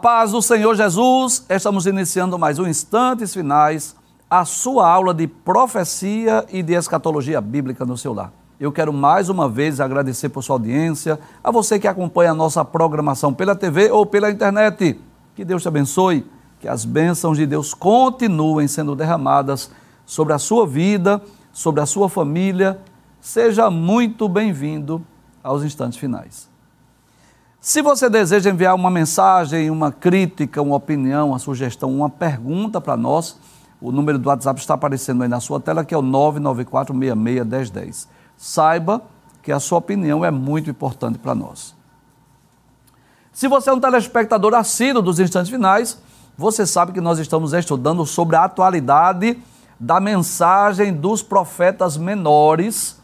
Paz 0.00 0.32
do 0.32 0.40
Senhor 0.40 0.74
Jesus, 0.74 1.44
estamos 1.46 1.84
iniciando 1.84 2.38
mais 2.38 2.58
um 2.58 2.66
Instantes 2.66 3.34
Finais, 3.34 3.94
a 4.30 4.46
sua 4.46 4.88
aula 4.88 5.12
de 5.12 5.26
profecia 5.26 6.46
e 6.50 6.62
de 6.62 6.72
escatologia 6.72 7.38
bíblica 7.38 7.84
no 7.84 7.98
seu 7.98 8.14
lar. 8.14 8.32
Eu 8.58 8.72
quero 8.72 8.94
mais 8.94 9.28
uma 9.28 9.46
vez 9.46 9.78
agradecer 9.78 10.30
por 10.30 10.42
sua 10.42 10.54
audiência, 10.54 11.20
a 11.44 11.50
você 11.50 11.78
que 11.78 11.86
acompanha 11.86 12.30
a 12.30 12.34
nossa 12.34 12.64
programação 12.64 13.34
pela 13.34 13.54
TV 13.54 13.90
ou 13.90 14.06
pela 14.06 14.30
internet. 14.30 14.98
Que 15.36 15.44
Deus 15.44 15.60
te 15.60 15.68
abençoe, 15.68 16.26
que 16.58 16.66
as 16.66 16.86
bênçãos 16.86 17.36
de 17.36 17.44
Deus 17.44 17.74
continuem 17.74 18.68
sendo 18.68 18.96
derramadas 18.96 19.70
sobre 20.06 20.32
a 20.32 20.38
sua 20.38 20.66
vida, 20.66 21.20
sobre 21.52 21.82
a 21.82 21.86
sua 21.86 22.08
família. 22.08 22.80
Seja 23.20 23.68
muito 23.68 24.30
bem-vindo 24.30 25.04
aos 25.44 25.62
Instantes 25.62 25.98
Finais. 25.98 26.49
Se 27.60 27.82
você 27.82 28.08
deseja 28.08 28.48
enviar 28.48 28.74
uma 28.74 28.90
mensagem, 28.90 29.70
uma 29.70 29.92
crítica, 29.92 30.62
uma 30.62 30.76
opinião, 30.76 31.28
uma 31.28 31.38
sugestão, 31.38 31.94
uma 31.94 32.08
pergunta 32.08 32.80
para 32.80 32.96
nós, 32.96 33.38
o 33.78 33.92
número 33.92 34.18
do 34.18 34.30
WhatsApp 34.30 34.58
está 34.58 34.72
aparecendo 34.72 35.22
aí 35.22 35.28
na 35.28 35.40
sua 35.40 35.60
tela, 35.60 35.84
que 35.84 35.94
é 35.94 35.98
o 35.98 36.02
994661010. 36.02 38.06
Saiba 38.34 39.02
que 39.42 39.52
a 39.52 39.60
sua 39.60 39.76
opinião 39.76 40.24
é 40.24 40.30
muito 40.30 40.70
importante 40.70 41.18
para 41.18 41.34
nós. 41.34 41.76
Se 43.30 43.46
você 43.46 43.68
é 43.68 43.74
um 43.74 43.80
telespectador 43.80 44.54
assíduo 44.54 45.02
dos 45.02 45.20
instantes 45.20 45.50
finais, 45.50 46.00
você 46.38 46.66
sabe 46.66 46.92
que 46.92 47.00
nós 47.00 47.18
estamos 47.18 47.52
estudando 47.52 48.06
sobre 48.06 48.36
a 48.36 48.44
atualidade 48.44 49.36
da 49.78 50.00
mensagem 50.00 50.94
dos 50.94 51.22
profetas 51.22 51.98
menores. 51.98 52.98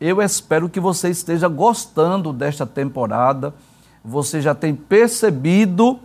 Eu 0.00 0.22
espero 0.22 0.70
que 0.70 0.80
você 0.80 1.10
esteja 1.10 1.48
gostando 1.48 2.32
desta 2.32 2.66
temporada 2.66 3.52
você 4.04 4.40
já 4.40 4.54
tem 4.54 4.74
percebido 4.74 5.98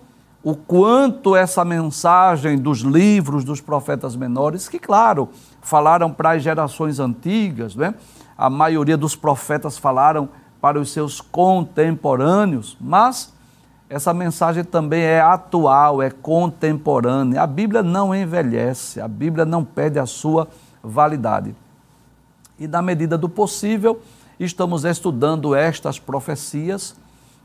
o 0.44 0.56
quanto 0.56 1.36
essa 1.36 1.66
mensagem 1.66 2.58
dos 2.58 2.82
livros 2.82 3.44
dos 3.44 3.60
profetas 3.60 4.16
menores, 4.16 4.70
que, 4.70 4.78
claro, 4.78 5.30
falaram 5.62 6.12
para 6.12 6.32
as 6.32 6.44
gerações 6.44 7.00
antigas, 7.00 7.76
né? 7.76 7.96
a 8.38 8.50
maioria 8.50 8.96
dos 8.96 9.16
profetas 9.16 9.78
falaram 9.78 10.30
para 10.62 10.80
os 10.80 10.92
seus 10.92 11.20
contemporâneos, 11.20 12.78
mas 12.80 13.34
essa 13.90 14.14
mensagem 14.14 14.64
também 14.64 15.02
é 15.02 15.22
atual, 15.22 16.02
é 16.02 16.10
contemporânea. 16.10 17.42
A 17.42 17.48
Bíblia 17.48 17.82
não 17.82 18.14
envelhece, 18.14 19.00
a 19.00 19.08
Bíblia 19.08 19.46
não 19.46 19.64
perde 19.64 20.00
a 20.00 20.06
sua 20.06 20.48
validade. 20.84 21.56
E, 22.60 22.68
na 22.68 22.82
medida 22.82 23.18
do 23.18 23.30
possível, 23.30 24.02
estamos 24.40 24.86
estudando 24.86 25.56
estas 25.56 26.00
profecias 26.00 26.96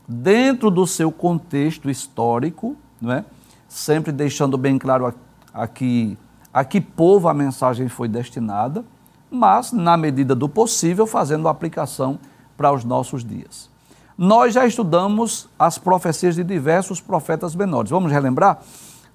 dentro 0.07 0.69
do 0.69 0.85
seu 0.85 1.11
contexto 1.11 1.89
histórico, 1.89 2.75
não 3.01 3.11
é? 3.13 3.25
sempre 3.67 4.11
deixando 4.11 4.57
bem 4.57 4.77
claro 4.77 5.13
aqui 5.53 6.17
a 6.53 6.65
que 6.65 6.81
povo 6.81 7.29
a 7.29 7.33
mensagem 7.33 7.87
foi 7.87 8.07
destinada, 8.07 8.83
mas, 9.29 9.71
na 9.71 9.95
medida 9.95 10.35
do 10.35 10.49
possível, 10.49 11.07
fazendo 11.07 11.47
aplicação 11.47 12.19
para 12.57 12.71
os 12.73 12.83
nossos 12.83 13.23
dias. 13.23 13.69
Nós 14.17 14.53
já 14.53 14.65
estudamos 14.65 15.47
as 15.57 15.77
profecias 15.77 16.35
de 16.35 16.43
diversos 16.43 16.99
profetas 16.99 17.55
menores. 17.55 17.89
Vamos 17.89 18.11
relembrar? 18.11 18.59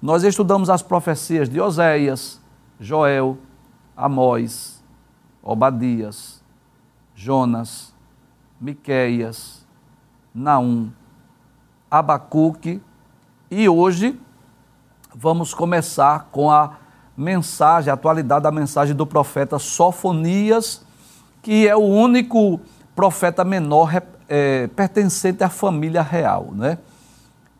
Nós 0.01 0.23
estudamos 0.23 0.69
as 0.69 0.81
profecias 0.81 1.47
de 1.47 1.61
Oséias, 1.61 2.41
Joel, 2.79 3.37
Amós, 3.95 4.83
Obadias, 5.41 6.43
Jonas, 7.15 7.93
Miqueias, 8.59 9.56
Naum, 10.37 10.91
Abacuque 11.89 12.79
e 13.49 13.67
hoje 13.67 14.19
vamos 15.15 15.51
começar 15.51 16.27
com 16.31 16.51
a 16.51 16.77
mensagem, 17.17 17.89
a 17.89 17.95
atualidade 17.95 18.43
da 18.43 18.51
mensagem 18.51 18.95
do 18.95 19.07
profeta 19.07 19.57
Sofonias, 19.57 20.85
que 21.41 21.67
é 21.67 21.75
o 21.75 21.81
único 21.81 22.61
profeta 22.95 23.43
menor 23.43 23.91
é, 24.29 24.67
pertencente 24.67 25.43
à 25.43 25.49
família 25.49 26.03
real, 26.03 26.49
né? 26.51 26.77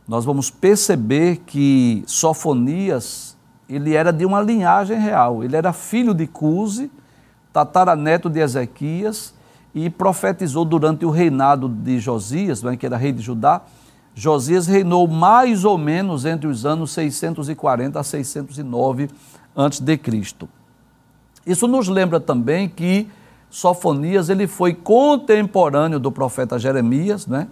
Nós 0.07 0.23
vamos 0.23 0.51
perceber 0.51 1.37
que 1.47 2.03
Sofonias, 2.05 3.35
ele 3.67 3.95
era 3.95 4.13
de 4.13 4.23
uma 4.23 4.39
linhagem 4.39 4.99
real, 4.99 5.43
ele 5.43 5.55
era 5.55 5.73
filho 5.73 6.13
de 6.13 6.27
Cuse, 6.27 6.91
tataraneto 7.51 8.29
de 8.29 8.39
Ezequias, 8.39 9.33
e 9.77 9.91
profetizou 9.91 10.65
durante 10.65 11.05
o 11.05 11.11
reinado 11.11 11.69
de 11.69 11.99
Josias, 11.99 12.63
é, 12.63 12.75
que 12.75 12.87
era 12.87 12.97
rei 12.97 13.11
de 13.11 13.21
Judá. 13.21 13.61
Josias 14.15 14.65
reinou 14.65 15.07
mais 15.07 15.63
ou 15.63 15.77
menos 15.77 16.25
entre 16.25 16.47
os 16.47 16.65
anos 16.65 16.89
640 16.93 17.99
a 17.99 18.03
609 18.03 19.07
a.C. 19.55 20.47
Isso 21.45 21.67
nos 21.67 21.87
lembra 21.87 22.19
também 22.19 22.67
que 22.67 23.07
Sofonias 23.51 24.29
ele 24.29 24.47
foi 24.47 24.73
contemporâneo 24.73 25.99
do 25.99 26.11
profeta 26.11 26.57
Jeremias, 26.57 27.27
né? 27.27 27.47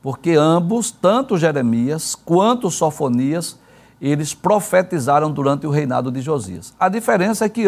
porque 0.00 0.34
ambos, 0.34 0.92
tanto 0.92 1.36
Jeremias 1.36 2.14
quanto 2.14 2.70
Sofonias, 2.70 3.58
eles 4.00 4.32
profetizaram 4.32 5.32
durante 5.32 5.66
o 5.66 5.70
reinado 5.70 6.12
de 6.12 6.20
Josias. 6.20 6.72
A 6.78 6.88
diferença 6.88 7.44
é 7.44 7.48
que, 7.48 7.64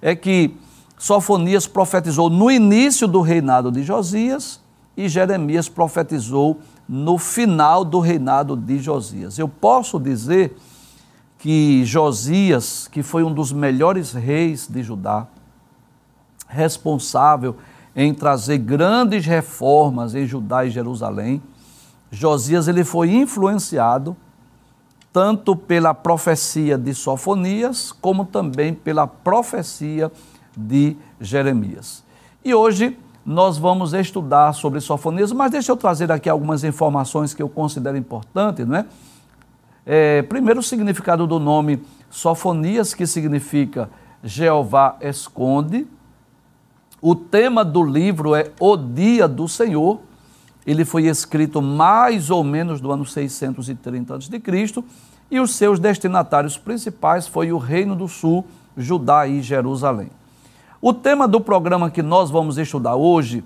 é 0.00 0.16
que 0.16 0.56
Sofonias 0.96 1.66
profetizou 1.66 2.30
no 2.30 2.50
início 2.50 3.06
do 3.06 3.20
reinado 3.20 3.70
de 3.70 3.82
Josias 3.82 4.60
e 4.96 5.08
Jeremias 5.08 5.68
profetizou 5.68 6.60
no 6.88 7.18
final 7.18 7.84
do 7.84 7.98
reinado 7.98 8.56
de 8.56 8.78
Josias. 8.78 9.38
Eu 9.38 9.48
posso 9.48 9.98
dizer 9.98 10.56
que 11.38 11.84
Josias, 11.84 12.88
que 12.88 13.02
foi 13.02 13.22
um 13.22 13.32
dos 13.32 13.52
melhores 13.52 14.12
reis 14.12 14.68
de 14.68 14.82
Judá, 14.82 15.26
responsável 16.48 17.56
em 17.96 18.14
trazer 18.14 18.58
grandes 18.58 19.26
reformas 19.26 20.14
em 20.14 20.26
Judá 20.26 20.64
e 20.64 20.70
Jerusalém, 20.70 21.42
Josias 22.10 22.68
ele 22.68 22.84
foi 22.84 23.10
influenciado 23.10 24.16
tanto 25.12 25.54
pela 25.54 25.94
profecia 25.94 26.76
de 26.76 26.92
Sofonias, 26.92 27.92
como 27.92 28.24
também 28.24 28.74
pela 28.74 29.06
profecia 29.06 30.08
de 30.08 30.33
de 30.56 30.96
Jeremias. 31.20 32.04
E 32.44 32.54
hoje 32.54 32.96
nós 33.24 33.56
vamos 33.56 33.94
estudar 33.94 34.52
sobre 34.52 34.80
Sofonias, 34.80 35.32
mas 35.32 35.50
deixa 35.50 35.72
eu 35.72 35.76
trazer 35.76 36.12
aqui 36.12 36.28
algumas 36.28 36.62
informações 36.62 37.32
que 37.32 37.42
eu 37.42 37.48
considero 37.48 37.96
importantes, 37.96 38.66
não 38.66 38.76
é? 38.76 38.86
é 39.86 40.22
primeiro, 40.22 40.60
o 40.60 40.62
significado 40.62 41.26
do 41.26 41.38
nome 41.38 41.82
Sofonias, 42.10 42.92
que 42.92 43.06
significa 43.06 43.88
Jeová 44.22 44.96
esconde. 45.00 45.86
O 47.00 47.14
tema 47.14 47.64
do 47.64 47.82
livro 47.82 48.34
é 48.34 48.50
O 48.60 48.76
Dia 48.76 49.26
do 49.26 49.48
Senhor. 49.48 50.00
Ele 50.66 50.84
foi 50.84 51.04
escrito 51.04 51.60
mais 51.60 52.30
ou 52.30 52.42
menos 52.44 52.80
do 52.80 52.90
ano 52.92 53.04
630 53.04 54.14
a.C. 54.14 54.84
e 55.30 55.40
os 55.40 55.54
seus 55.54 55.78
destinatários 55.78 56.56
principais 56.56 57.26
foi 57.26 57.52
o 57.52 57.58
Reino 57.58 57.94
do 57.94 58.08
Sul, 58.08 58.46
Judá 58.76 59.26
e 59.26 59.42
Jerusalém. 59.42 60.10
O 60.86 60.92
tema 60.92 61.26
do 61.26 61.40
programa 61.40 61.90
que 61.90 62.02
nós 62.02 62.30
vamos 62.30 62.58
estudar 62.58 62.94
hoje, 62.94 63.42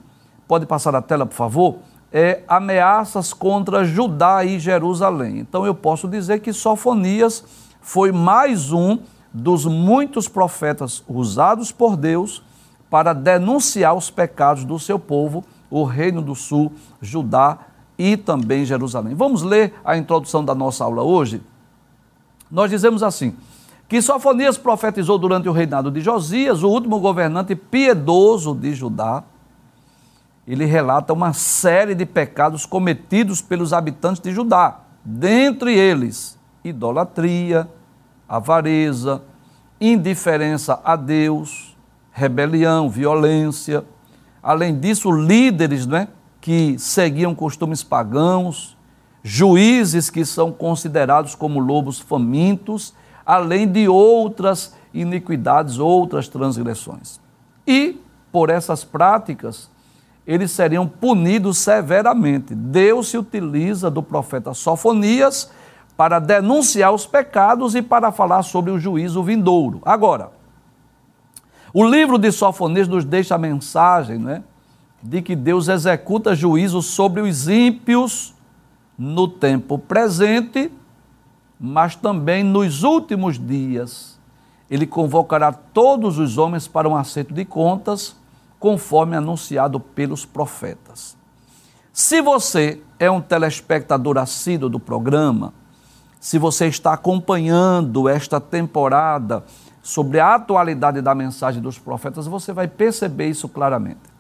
pode 0.48 0.66
passar 0.66 0.96
a 0.96 1.00
tela, 1.00 1.24
por 1.24 1.36
favor, 1.36 1.76
é 2.12 2.42
ameaças 2.48 3.32
contra 3.32 3.84
Judá 3.84 4.44
e 4.44 4.58
Jerusalém. 4.58 5.38
Então 5.38 5.64
eu 5.64 5.72
posso 5.72 6.08
dizer 6.08 6.40
que 6.40 6.52
Sofonias 6.52 7.44
foi 7.80 8.10
mais 8.10 8.72
um 8.72 8.98
dos 9.32 9.66
muitos 9.66 10.26
profetas 10.26 11.04
usados 11.08 11.70
por 11.70 11.96
Deus 11.96 12.42
para 12.90 13.12
denunciar 13.12 13.94
os 13.94 14.10
pecados 14.10 14.64
do 14.64 14.76
seu 14.76 14.98
povo, 14.98 15.44
o 15.70 15.84
Reino 15.84 16.20
do 16.20 16.34
Sul, 16.34 16.72
Judá 17.00 17.56
e 17.96 18.16
também 18.16 18.64
Jerusalém. 18.64 19.14
Vamos 19.14 19.42
ler 19.44 19.74
a 19.84 19.96
introdução 19.96 20.44
da 20.44 20.56
nossa 20.56 20.82
aula 20.82 21.04
hoje? 21.04 21.40
Nós 22.50 22.68
dizemos 22.68 23.04
assim: 23.04 23.36
que 23.88 24.02
Sofonias 24.02 24.58
profetizou 24.58 25.16
durante 25.16 25.48
o 25.48 25.52
reinado 25.52 25.90
de 25.90 26.02
Josias, 26.02 26.62
o 26.62 26.68
último 26.68 27.00
governante 27.00 27.56
piedoso 27.56 28.54
de 28.54 28.74
Judá. 28.74 29.24
Ele 30.46 30.66
relata 30.66 31.12
uma 31.14 31.32
série 31.32 31.94
de 31.94 32.04
pecados 32.04 32.66
cometidos 32.66 33.40
pelos 33.40 33.72
habitantes 33.72 34.20
de 34.20 34.30
Judá, 34.30 34.80
dentre 35.02 35.74
eles 35.74 36.38
idolatria, 36.62 37.66
avareza, 38.28 39.22
indiferença 39.80 40.80
a 40.84 40.94
Deus, 40.94 41.74
rebelião, 42.12 42.90
violência. 42.90 43.84
Além 44.42 44.78
disso, 44.78 45.10
líderes 45.10 45.86
né, 45.86 46.08
que 46.42 46.78
seguiam 46.78 47.34
costumes 47.34 47.82
pagãos, 47.82 48.76
juízes 49.22 50.10
que 50.10 50.26
são 50.26 50.52
considerados 50.52 51.34
como 51.34 51.58
lobos 51.58 51.98
famintos 51.98 52.92
além 53.28 53.70
de 53.70 53.86
outras 53.86 54.74
iniquidades, 54.94 55.78
outras 55.78 56.28
transgressões. 56.28 57.20
E, 57.66 58.00
por 58.32 58.48
essas 58.48 58.84
práticas, 58.84 59.70
eles 60.26 60.50
seriam 60.50 60.88
punidos 60.88 61.58
severamente. 61.58 62.54
Deus 62.54 63.08
se 63.08 63.18
utiliza 63.18 63.90
do 63.90 64.02
profeta 64.02 64.54
Sofonias 64.54 65.50
para 65.94 66.18
denunciar 66.18 66.90
os 66.94 67.04
pecados 67.04 67.74
e 67.74 67.82
para 67.82 68.10
falar 68.10 68.42
sobre 68.42 68.70
o 68.70 68.78
juízo 68.78 69.22
vindouro. 69.22 69.82
Agora, 69.84 70.30
o 71.74 71.84
livro 71.84 72.16
de 72.16 72.32
Sofonias 72.32 72.88
nos 72.88 73.04
deixa 73.04 73.34
a 73.34 73.38
mensagem 73.38 74.18
né, 74.18 74.42
de 75.02 75.20
que 75.20 75.36
Deus 75.36 75.68
executa 75.68 76.34
juízo 76.34 76.80
sobre 76.80 77.20
os 77.20 77.46
ímpios 77.46 78.34
no 78.96 79.28
tempo 79.28 79.78
presente, 79.78 80.72
mas 81.58 81.96
também 81.96 82.44
nos 82.44 82.82
últimos 82.82 83.38
dias. 83.38 84.18
Ele 84.70 84.86
convocará 84.86 85.52
todos 85.52 86.18
os 86.18 86.36
homens 86.36 86.68
para 86.68 86.88
um 86.88 86.96
acerto 86.96 87.32
de 87.32 87.44
contas, 87.44 88.16
conforme 88.60 89.16
anunciado 89.16 89.80
pelos 89.80 90.24
profetas. 90.24 91.16
Se 91.92 92.20
você 92.20 92.80
é 92.98 93.10
um 93.10 93.20
telespectador 93.20 94.18
assíduo 94.18 94.68
do 94.68 94.78
programa, 94.78 95.54
se 96.20 96.38
você 96.38 96.66
está 96.66 96.92
acompanhando 96.92 98.08
esta 98.08 98.40
temporada 98.40 99.44
sobre 99.82 100.20
a 100.20 100.34
atualidade 100.34 101.00
da 101.00 101.14
mensagem 101.14 101.62
dos 101.62 101.78
profetas, 101.78 102.26
você 102.26 102.52
vai 102.52 102.68
perceber 102.68 103.28
isso 103.28 103.48
claramente. 103.48 104.18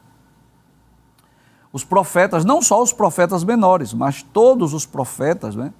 Os 1.72 1.84
profetas, 1.84 2.44
não 2.44 2.62
só 2.62 2.82
os 2.82 2.92
profetas 2.92 3.44
menores, 3.44 3.92
mas 3.92 4.22
todos 4.22 4.72
os 4.72 4.86
profetas, 4.86 5.54
né? 5.54 5.72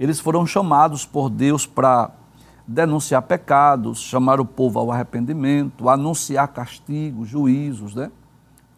Eles 0.00 0.18
foram 0.18 0.46
chamados 0.46 1.04
por 1.04 1.28
Deus 1.28 1.66
para 1.66 2.10
denunciar 2.66 3.20
pecados, 3.20 4.00
chamar 4.00 4.40
o 4.40 4.46
povo 4.46 4.78
ao 4.78 4.90
arrependimento, 4.90 5.90
anunciar 5.90 6.48
castigos, 6.48 7.28
juízos, 7.28 7.94
né? 7.94 8.10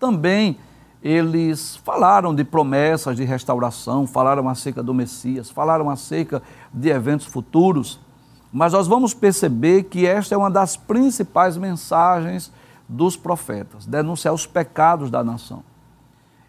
Também 0.00 0.58
eles 1.00 1.76
falaram 1.76 2.34
de 2.34 2.42
promessas 2.42 3.16
de 3.16 3.22
restauração, 3.22 4.04
falaram 4.04 4.48
acerca 4.48 4.82
do 4.82 4.92
Messias, 4.92 5.48
falaram 5.48 5.88
acerca 5.88 6.42
de 6.74 6.88
eventos 6.88 7.26
futuros, 7.26 8.00
mas 8.52 8.72
nós 8.72 8.88
vamos 8.88 9.14
perceber 9.14 9.84
que 9.84 10.04
esta 10.04 10.34
é 10.34 10.38
uma 10.38 10.50
das 10.50 10.76
principais 10.76 11.56
mensagens 11.56 12.52
dos 12.88 13.16
profetas, 13.16 13.86
denunciar 13.86 14.34
os 14.34 14.44
pecados 14.44 15.08
da 15.08 15.22
nação. 15.22 15.62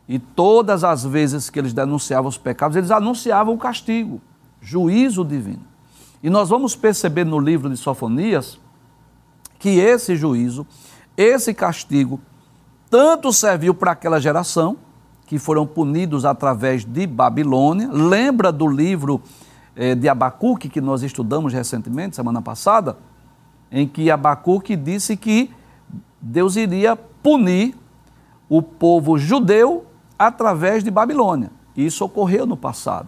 E 0.07 0.17
todas 0.17 0.83
as 0.83 1.03
vezes 1.03 1.51
que 1.51 1.59
eles 1.59 1.73
denunciavam 1.73 2.27
os 2.27 2.39
pecados, 2.39 2.75
eles 2.75 2.89
anunciavam 2.89 3.53
o 3.53 3.57
castigo, 3.57 4.19
juízo 4.63 5.25
divino. 5.25 5.67
E 6.23 6.29
nós 6.29 6.49
vamos 6.49 6.75
perceber 6.75 7.25
no 7.25 7.37
livro 7.37 7.69
de 7.69 7.75
Sofonias 7.75 8.57
que 9.59 9.77
esse 9.79 10.15
juízo, 10.15 10.65
esse 11.17 11.53
castigo, 11.53 12.19
tanto 12.89 13.33
serviu 13.33 13.73
para 13.73 13.91
aquela 13.91 14.19
geração, 14.19 14.77
que 15.25 15.37
foram 15.37 15.65
punidos 15.65 16.25
através 16.25 16.85
de 16.85 17.05
Babilônia. 17.07 17.89
Lembra 17.91 18.51
do 18.51 18.67
livro 18.67 19.21
eh, 19.75 19.95
de 19.95 20.07
Abacuque, 20.07 20.69
que 20.69 20.79
nós 20.79 21.01
estudamos 21.01 21.53
recentemente, 21.53 22.15
semana 22.15 22.41
passada, 22.41 22.97
em 23.71 23.87
que 23.87 24.11
Abacuque 24.11 24.75
disse 24.75 25.17
que 25.17 25.49
Deus 26.21 26.55
iria 26.55 26.95
punir 26.95 27.75
o 28.47 28.61
povo 28.61 29.17
judeu 29.17 29.85
através 30.17 30.83
de 30.83 30.91
Babilônia. 30.91 31.51
Isso 31.75 32.05
ocorreu 32.05 32.45
no 32.45 32.55
passado. 32.55 33.07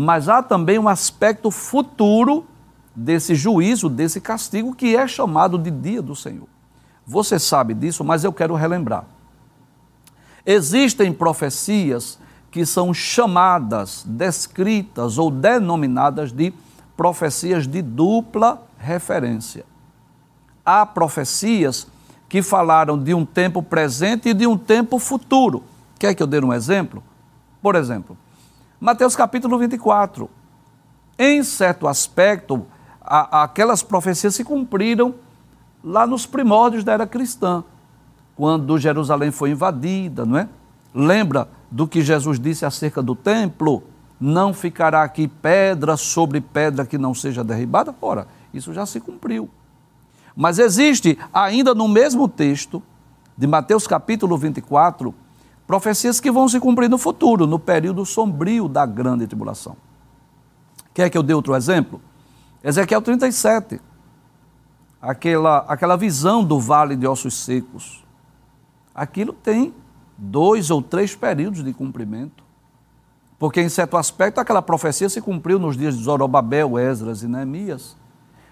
Mas 0.00 0.28
há 0.28 0.40
também 0.44 0.78
um 0.78 0.88
aspecto 0.88 1.50
futuro 1.50 2.46
desse 2.94 3.34
juízo, 3.34 3.88
desse 3.88 4.20
castigo, 4.20 4.72
que 4.72 4.94
é 4.94 5.08
chamado 5.08 5.58
de 5.58 5.72
dia 5.72 6.00
do 6.00 6.14
Senhor. 6.14 6.46
Você 7.04 7.36
sabe 7.36 7.74
disso, 7.74 8.04
mas 8.04 8.22
eu 8.22 8.32
quero 8.32 8.54
relembrar. 8.54 9.06
Existem 10.46 11.12
profecias 11.12 12.16
que 12.48 12.64
são 12.64 12.94
chamadas, 12.94 14.04
descritas 14.06 15.18
ou 15.18 15.32
denominadas 15.32 16.30
de 16.30 16.54
profecias 16.96 17.66
de 17.66 17.82
dupla 17.82 18.62
referência. 18.78 19.64
Há 20.64 20.86
profecias 20.86 21.88
que 22.28 22.40
falaram 22.40 22.96
de 22.96 23.12
um 23.14 23.26
tempo 23.26 23.64
presente 23.64 24.28
e 24.28 24.34
de 24.34 24.46
um 24.46 24.56
tempo 24.56 25.00
futuro. 25.00 25.64
Quer 25.98 26.14
que 26.14 26.22
eu 26.22 26.26
dê 26.28 26.38
um 26.38 26.52
exemplo? 26.52 27.02
Por 27.60 27.74
exemplo, 27.74 28.16
Mateus 28.80 29.16
capítulo 29.16 29.58
24. 29.58 30.30
Em 31.18 31.42
certo 31.42 31.88
aspecto, 31.88 32.64
a, 33.00 33.42
aquelas 33.42 33.82
profecias 33.82 34.36
se 34.36 34.44
cumpriram 34.44 35.16
lá 35.82 36.06
nos 36.06 36.26
primórdios 36.26 36.84
da 36.84 36.92
era 36.92 37.06
cristã, 37.06 37.64
quando 38.36 38.78
Jerusalém 38.78 39.32
foi 39.32 39.50
invadida, 39.50 40.24
não 40.24 40.38
é? 40.38 40.48
Lembra 40.94 41.48
do 41.68 41.88
que 41.88 42.02
Jesus 42.02 42.38
disse 42.38 42.64
acerca 42.64 43.02
do 43.02 43.16
templo? 43.16 43.82
Não 44.20 44.54
ficará 44.54 45.02
aqui 45.02 45.26
pedra 45.26 45.96
sobre 45.96 46.40
pedra 46.40 46.86
que 46.86 46.98
não 46.98 47.14
seja 47.14 47.42
derribada? 47.42 47.92
Ora, 48.00 48.28
isso 48.54 48.72
já 48.72 48.86
se 48.86 49.00
cumpriu. 49.00 49.50
Mas 50.36 50.60
existe, 50.60 51.18
ainda 51.32 51.74
no 51.74 51.88
mesmo 51.88 52.28
texto, 52.28 52.80
de 53.36 53.46
Mateus 53.46 53.88
capítulo 53.88 54.38
24, 54.38 55.12
profecias 55.68 56.18
que 56.18 56.30
vão 56.30 56.48
se 56.48 56.58
cumprir 56.58 56.88
no 56.88 56.96
futuro, 56.96 57.46
no 57.46 57.58
período 57.58 58.06
sombrio 58.06 58.68
da 58.68 58.86
grande 58.86 59.26
tribulação. 59.26 59.76
Quer 60.94 61.10
que 61.10 61.18
eu 61.18 61.22
dê 61.22 61.34
outro 61.34 61.54
exemplo? 61.54 62.00
Ezequiel 62.64 63.02
37, 63.02 63.78
aquela, 65.00 65.58
aquela 65.68 65.94
visão 65.94 66.42
do 66.42 66.58
vale 66.58 66.96
de 66.96 67.06
ossos 67.06 67.34
secos. 67.34 68.02
Aquilo 68.94 69.34
tem 69.34 69.74
dois 70.16 70.70
ou 70.70 70.80
três 70.80 71.14
períodos 71.14 71.62
de 71.62 71.74
cumprimento. 71.74 72.42
Porque, 73.38 73.60
em 73.60 73.68
certo 73.68 73.98
aspecto, 73.98 74.40
aquela 74.40 74.62
profecia 74.62 75.08
se 75.10 75.20
cumpriu 75.20 75.58
nos 75.58 75.76
dias 75.76 75.98
de 75.98 76.02
Zorobabel, 76.02 76.78
Esdras 76.78 77.22
e 77.22 77.28
Neemias. 77.28 77.94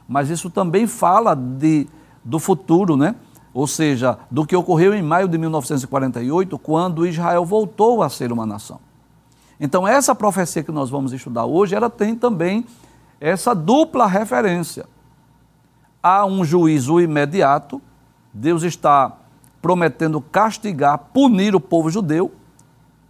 Mas 0.07 0.29
isso 0.29 0.51
também 0.51 0.87
fala 0.87 1.35
de, 1.35 1.89
do 2.23 2.39
futuro, 2.39 2.95
né? 2.95 3.17
Ou 3.57 3.67
seja, 3.67 4.19
do 4.31 4.45
que 4.45 4.55
ocorreu 4.55 4.93
em 4.93 5.01
maio 5.01 5.27
de 5.27 5.39
1948, 5.39 6.59
quando 6.59 7.07
Israel 7.07 7.43
voltou 7.43 8.03
a 8.03 8.11
ser 8.11 8.31
uma 8.31 8.45
nação. 8.45 8.79
Então, 9.59 9.89
essa 9.89 10.15
profecia 10.15 10.63
que 10.63 10.71
nós 10.71 10.91
vamos 10.91 11.11
estudar 11.15 11.47
hoje, 11.47 11.75
ela 11.75 11.89
tem 11.89 12.15
também 12.15 12.67
essa 13.19 13.55
dupla 13.55 14.07
referência. 14.07 14.85
Há 16.03 16.27
um 16.27 16.45
juízo 16.45 17.01
imediato, 17.01 17.81
Deus 18.31 18.63
está 18.63 19.17
prometendo 19.63 20.21
castigar, 20.21 20.99
punir 21.15 21.55
o 21.55 21.61
povo 21.61 21.89
judeu, 21.89 22.31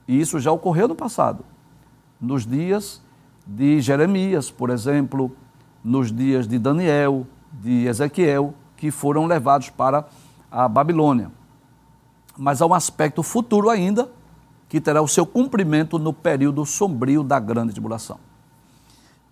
e 0.07 0.21
isso 0.21 0.39
já 0.39 0.53
ocorreu 0.53 0.87
no 0.87 0.95
passado, 0.95 1.45
nos 2.21 2.47
dias 2.47 3.03
de 3.45 3.81
Jeremias, 3.81 4.49
por 4.49 4.71
exemplo, 4.71 5.33
nos 5.83 6.13
dias 6.13 6.47
de 6.47 6.57
Daniel, 6.57 7.27
de 7.51 7.87
Ezequiel, 7.89 8.55
que 8.77 8.93
foram 8.93 9.27
levados 9.27 9.71
para 9.71 10.05
a 10.51 10.69
Babilônia. 10.69 11.31
Mas 12.37 12.61
há 12.61 12.67
um 12.67 12.75
aspecto 12.75 13.23
futuro 13.23 13.71
ainda, 13.71 14.11
que 14.69 14.81
terá 14.81 15.01
o 15.01 15.09
seu 15.09 15.25
cumprimento 15.25 15.99
no 15.99 16.13
período 16.13 16.65
sombrio 16.67 17.23
da 17.23 17.39
grande 17.39 17.73
tribulação. 17.73 18.19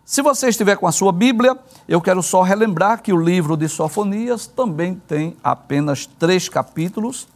Se 0.05 0.21
você 0.21 0.49
estiver 0.49 0.77
com 0.77 0.87
a 0.87 0.93
sua 0.93 1.13
Bíblia, 1.13 1.59
eu 1.89 2.01
quero 2.01 2.23
só 2.23 2.43
relembrar 2.43 3.03
que 3.03 3.13
o 3.13 3.17
livro 3.17 3.57
de 3.57 3.69
Sofonias 3.69 4.47
também 4.47 4.95
tem 4.95 5.35
apenas 5.43 6.07
três 6.07 6.49
capítulos 6.49 7.27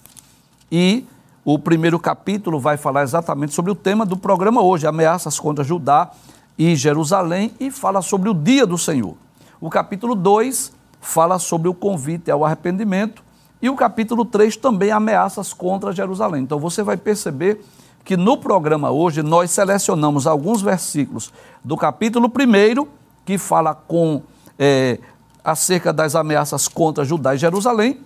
e 0.71 1.07
o 1.45 1.59
primeiro 1.59 1.99
capítulo 1.99 2.61
vai 2.61 2.77
falar 2.77 3.03
exatamente 3.03 3.55
sobre 3.55 3.73
o 3.73 3.75
tema 3.75 4.05
do 4.05 4.19
programa 4.19 4.61
hoje, 4.61 4.87
ameaças 4.87 5.41
contra 5.41 5.65
Judá 5.65 6.11
e 6.59 6.77
Jerusalém, 6.77 7.55
e 7.59 7.71
fala 7.71 8.03
sobre 8.03 8.29
o 8.29 8.35
dia 8.35 8.67
do 8.67 8.77
Senhor. 8.77 9.17
O 9.59 9.71
capítulo 9.71 10.15
2 10.15 10.71
fala 11.01 11.39
sobre 11.39 11.69
o 11.69 11.75
convite 11.75 12.31
ao 12.31 12.45
arrependimento 12.45 13.25
e 13.61 13.69
o 13.69 13.75
capítulo 13.75 14.25
3 14.25 14.57
também 14.57 14.91
ameaças 14.91 15.53
contra 15.53 15.93
Jerusalém. 15.93 16.43
Então 16.43 16.59
você 16.59 16.83
vai 16.83 16.97
perceber 16.97 17.65
que 18.05 18.17
no 18.17 18.37
programa 18.37 18.91
hoje 18.91 19.23
nós 19.23 19.51
selecionamos 19.51 20.27
alguns 20.27 20.63
versículos 20.63 21.33
do 21.63 21.77
capítulo 21.77 22.27
1, 22.29 22.87
que 23.25 23.37
fala 23.37 23.75
com 23.75 24.23
é, 24.59 24.99
acerca 25.45 25.93
das 25.93 26.15
ameaças 26.15 26.69
contra 26.69 27.05
Judá 27.05 27.35
e 27.35 27.39
Jerusalém, 27.39 28.01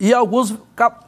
e 0.00 0.12
alguns 0.12 0.54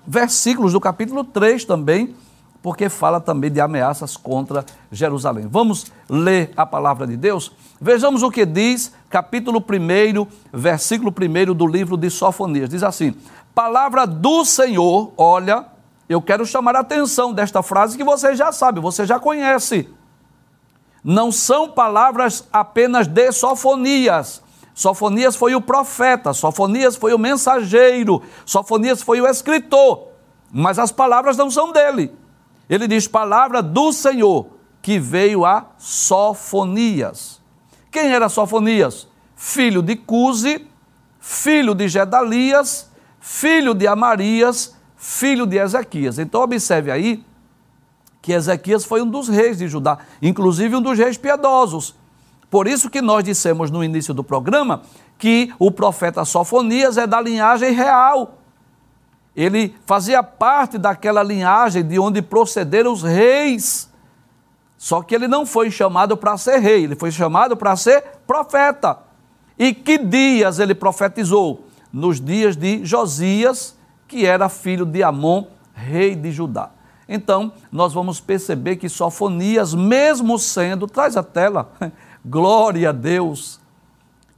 versículos 0.07 0.73
do 0.73 0.81
capítulo 0.81 1.25
3 1.25 1.65
também, 1.65 2.15
porque 2.63 2.89
fala 2.89 3.21
também 3.21 3.51
de 3.51 3.61
ameaças 3.61 4.17
contra 4.17 4.65
Jerusalém. 4.91 5.47
Vamos 5.51 5.87
ler 6.09 6.53
a 6.57 6.65
palavra 6.65 7.07
de 7.07 7.17
Deus? 7.17 7.53
Vejamos 7.81 8.23
o 8.23 8.31
que 8.31 8.47
diz 8.47 8.93
capítulo 9.11 9.59
1, 9.59 10.27
versículo 10.53 11.13
1 11.13 11.55
do 11.55 11.67
livro 11.67 11.97
de 11.97 12.09
Sofonias. 12.09 12.71
Diz 12.71 12.83
assim: 12.83 13.15
Palavra 13.55 14.07
do 14.07 14.45
Senhor, 14.45 15.13
olha, 15.17 15.67
eu 16.09 16.21
quero 16.21 16.45
chamar 16.45 16.75
a 16.75 16.81
atenção 16.81 17.33
desta 17.33 17.63
frase 17.63 17.97
que 17.97 18.03
você 18.03 18.35
já 18.35 18.51
sabe, 18.51 18.81
você 18.81 19.07
já 19.07 19.19
conhece. 19.19 19.89
Não 21.05 21.31
são 21.31 21.71
palavras 21.71 22.49
apenas 22.53 23.07
de 23.07 23.31
Sofonias. 23.31 24.43
Sofonias 24.75 25.37
foi 25.37 25.55
o 25.55 25.61
profeta, 25.61 26.33
Sofonias 26.33 26.97
foi 26.97 27.15
o 27.15 27.19
mensageiro, 27.19 28.23
Sofonias 28.45 29.03
foi 29.03 29.21
o 29.21 29.27
escritor, 29.29 30.09
mas 30.53 30.81
as 30.81 30.91
palavras 30.91 31.37
não 31.37 31.49
são 31.49 31.71
dele. 31.71 32.13
Ele 32.69 32.89
diz 32.89 33.07
palavra 33.07 33.63
do 33.63 33.93
Senhor, 33.93 34.49
que 34.83 34.99
veio 34.99 35.45
a 35.45 35.67
Sofonias. 35.79 37.41
Quem 37.89 38.13
era 38.13 38.29
Sofonias? 38.29 39.07
Filho 39.37 39.81
de 39.81 39.95
Cuse, 39.95 40.67
filho 41.21 41.73
de 41.75 41.87
Gedalias, 41.87 42.91
filho 43.27 43.73
de 43.73 43.87
Amarias, 43.87 44.77
filho 44.99 45.47
de 45.47 45.57
Ezequias. 45.57 46.19
Então 46.19 46.43
observe 46.43 46.91
aí 46.91 47.25
que 48.21 48.33
Ezequias 48.33 48.85
foi 48.85 49.01
um 49.01 49.09
dos 49.09 49.29
reis 49.29 49.57
de 49.57 49.67
Judá, 49.67 49.97
inclusive 50.21 50.77
um 50.77 50.83
dos 50.83 50.99
reis 50.99 51.17
piedosos. 51.17 51.95
Por 52.51 52.69
isso 52.69 52.91
que 52.91 53.01
nós 53.01 53.25
dissemos 53.25 53.71
no 53.71 53.83
início 53.83 54.13
do 54.13 54.23
programa 54.23 54.83
que 55.17 55.55
o 55.59 55.71
profeta 55.71 56.23
Sofonias 56.27 56.99
é 56.99 57.07
da 57.07 57.19
linhagem 57.19 57.73
real. 57.73 58.41
Ele 59.35 59.75
fazia 59.87 60.23
parte 60.23 60.77
daquela 60.77 61.23
linhagem 61.23 61.83
de 61.83 61.99
onde 61.99 62.21
procederam 62.21 62.93
os 62.93 63.03
reis. 63.03 63.91
Só 64.77 65.01
que 65.01 65.15
ele 65.15 65.27
não 65.27 65.47
foi 65.47 65.71
chamado 65.71 66.15
para 66.15 66.37
ser 66.37 66.59
rei, 66.59 66.85
ele 66.85 66.95
foi 66.95 67.11
chamado 67.11 67.57
para 67.57 67.75
ser 67.75 68.05
profeta. 68.27 68.99
E 69.59 69.73
que 69.73 69.97
dias 69.97 70.59
ele 70.59 70.75
profetizou? 70.75 71.65
Nos 71.95 72.21
dias 72.21 72.57
de 72.57 72.85
Josias, 72.85 73.79
que 74.09 74.27
era 74.27 74.49
filho 74.49 74.85
de 74.85 75.01
Amon, 75.05 75.45
rei 75.73 76.17
de 76.17 76.33
Judá. 76.33 76.71
Então, 77.09 77.53
nós 77.71 77.93
vamos 77.93 78.19
perceber 78.19 78.75
que 78.75 78.89
Sofonias, 78.89 79.75
mesmo 79.75 80.37
sendo, 80.37 80.89
traz 80.89 81.17
a 81.17 81.23
tela, 81.23 81.71
glória 82.27 82.89
a 82.89 82.93
Deus, 82.93 83.61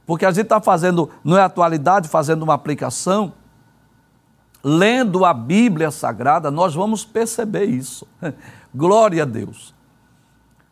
porque 0.05 0.23
a 0.23 0.29
gente 0.29 0.43
está 0.43 0.61
fazendo, 0.61 1.09
não 1.23 1.35
é 1.35 1.41
atualidade, 1.41 2.07
fazendo 2.07 2.43
uma 2.43 2.53
aplicação, 2.53 3.33
lendo 4.63 5.25
a 5.25 5.33
Bíblia 5.33 5.89
Sagrada, 5.89 6.51
nós 6.51 6.75
vamos 6.75 7.03
perceber 7.03 7.65
isso. 7.65 8.07
Glória 8.71 9.23
a 9.23 9.25
Deus. 9.25 9.73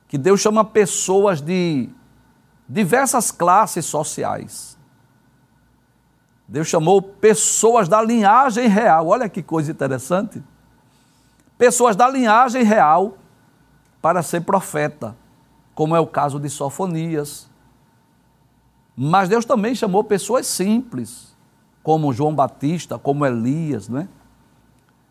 Que 0.08 0.20
Deus 0.20 0.40
chama 0.40 0.64
pessoas 0.64 1.42
de 1.42 1.90
diversas 2.70 3.32
classes 3.32 3.86
sociais. 3.86 4.75
Deus 6.48 6.68
chamou 6.68 7.02
pessoas 7.02 7.88
da 7.88 8.02
linhagem 8.02 8.68
real. 8.68 9.08
Olha 9.08 9.28
que 9.28 9.42
coisa 9.42 9.72
interessante 9.72 10.44
pessoas 11.58 11.96
da 11.96 12.10
linhagem 12.10 12.64
real 12.64 13.18
para 14.02 14.22
ser 14.22 14.42
profeta, 14.42 15.16
como 15.74 15.96
é 15.96 16.00
o 16.00 16.08
caso 16.08 16.40
de 16.40 16.50
Sofonias. 16.50 17.50
Mas 18.96 19.28
Deus 19.28 19.46
também 19.46 19.76
chamou 19.76 20.04
pessoas 20.04 20.48
simples, 20.48 21.36
como 21.84 22.14
João 22.14 22.34
Batista, 22.34 22.98
como 22.98 23.26
Elias, 23.26 23.90
né? 23.90 24.08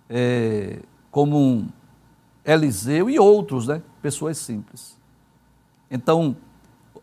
É, 0.08 0.80
como 1.10 1.66
Eliseu 2.44 3.08
e 3.08 3.18
outros, 3.18 3.68
né? 3.68 3.82
pessoas 4.02 4.38
simples. 4.38 4.98
Então, 5.90 6.36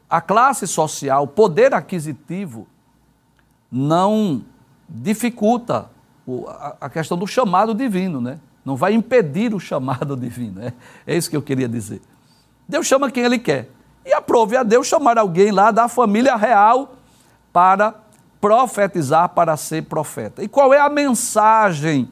a 0.10 0.22
classe 0.22 0.68
social, 0.68 1.24
o 1.24 1.28
poder 1.28 1.74
aquisitivo, 1.74 2.68
não 3.72 4.44
dificulta 4.90 5.90
a 6.80 6.90
questão 6.90 7.18
do 7.18 7.26
chamado 7.26 7.74
divino, 7.74 8.20
né? 8.20 8.40
Não 8.66 8.76
vai 8.76 8.94
impedir 8.94 9.54
o 9.54 9.60
chamado 9.60 10.16
divino. 10.18 10.62
É, 10.62 10.74
é 11.08 11.16
isso 11.16 11.30
que 11.30 11.38
eu 11.38 11.42
queria 11.42 11.68
dizer. 11.68 12.02
Deus 12.68 12.86
chama 12.86 13.10
quem 13.10 13.24
Ele 13.24 13.40
quer. 13.40 13.70
E 14.06 14.14
aprove 14.14 14.58
a 14.58 14.64
Deus 14.64 14.88
chamar 14.88 15.18
alguém 15.18 15.52
lá 15.52 15.72
da 15.72 15.88
família 15.88 16.36
real 16.36 16.96
para 17.54 17.96
profetizar, 18.40 19.30
para 19.30 19.56
ser 19.56 19.84
profeta. 19.84 20.44
E 20.44 20.48
qual 20.48 20.74
é 20.74 20.80
a 20.80 20.90
mensagem 20.90 22.10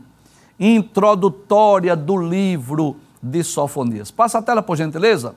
introdutória 0.59 1.95
do 1.95 2.15
livro 2.17 2.97
de 3.21 3.43
Sofonias? 3.43 4.11
Passa 4.11 4.37
a 4.37 4.41
tela, 4.41 4.61
por 4.61 4.77
gentileza. 4.77 5.33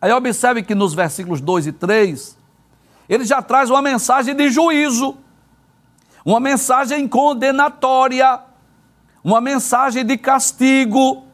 Aí 0.00 0.12
observe 0.12 0.62
que 0.62 0.74
nos 0.74 0.92
versículos 0.92 1.40
2 1.40 1.68
e 1.68 1.72
3, 1.72 2.36
ele 3.10 3.26
já 3.26 3.42
traz 3.42 3.68
uma 3.68 3.82
mensagem 3.82 4.34
de 4.34 4.48
juízo, 4.48 5.18
uma 6.24 6.40
mensagem 6.40 7.06
condenatória 7.06 8.48
uma 9.22 9.40
mensagem 9.40 10.04
de 10.04 10.16
castigo. 10.16 11.24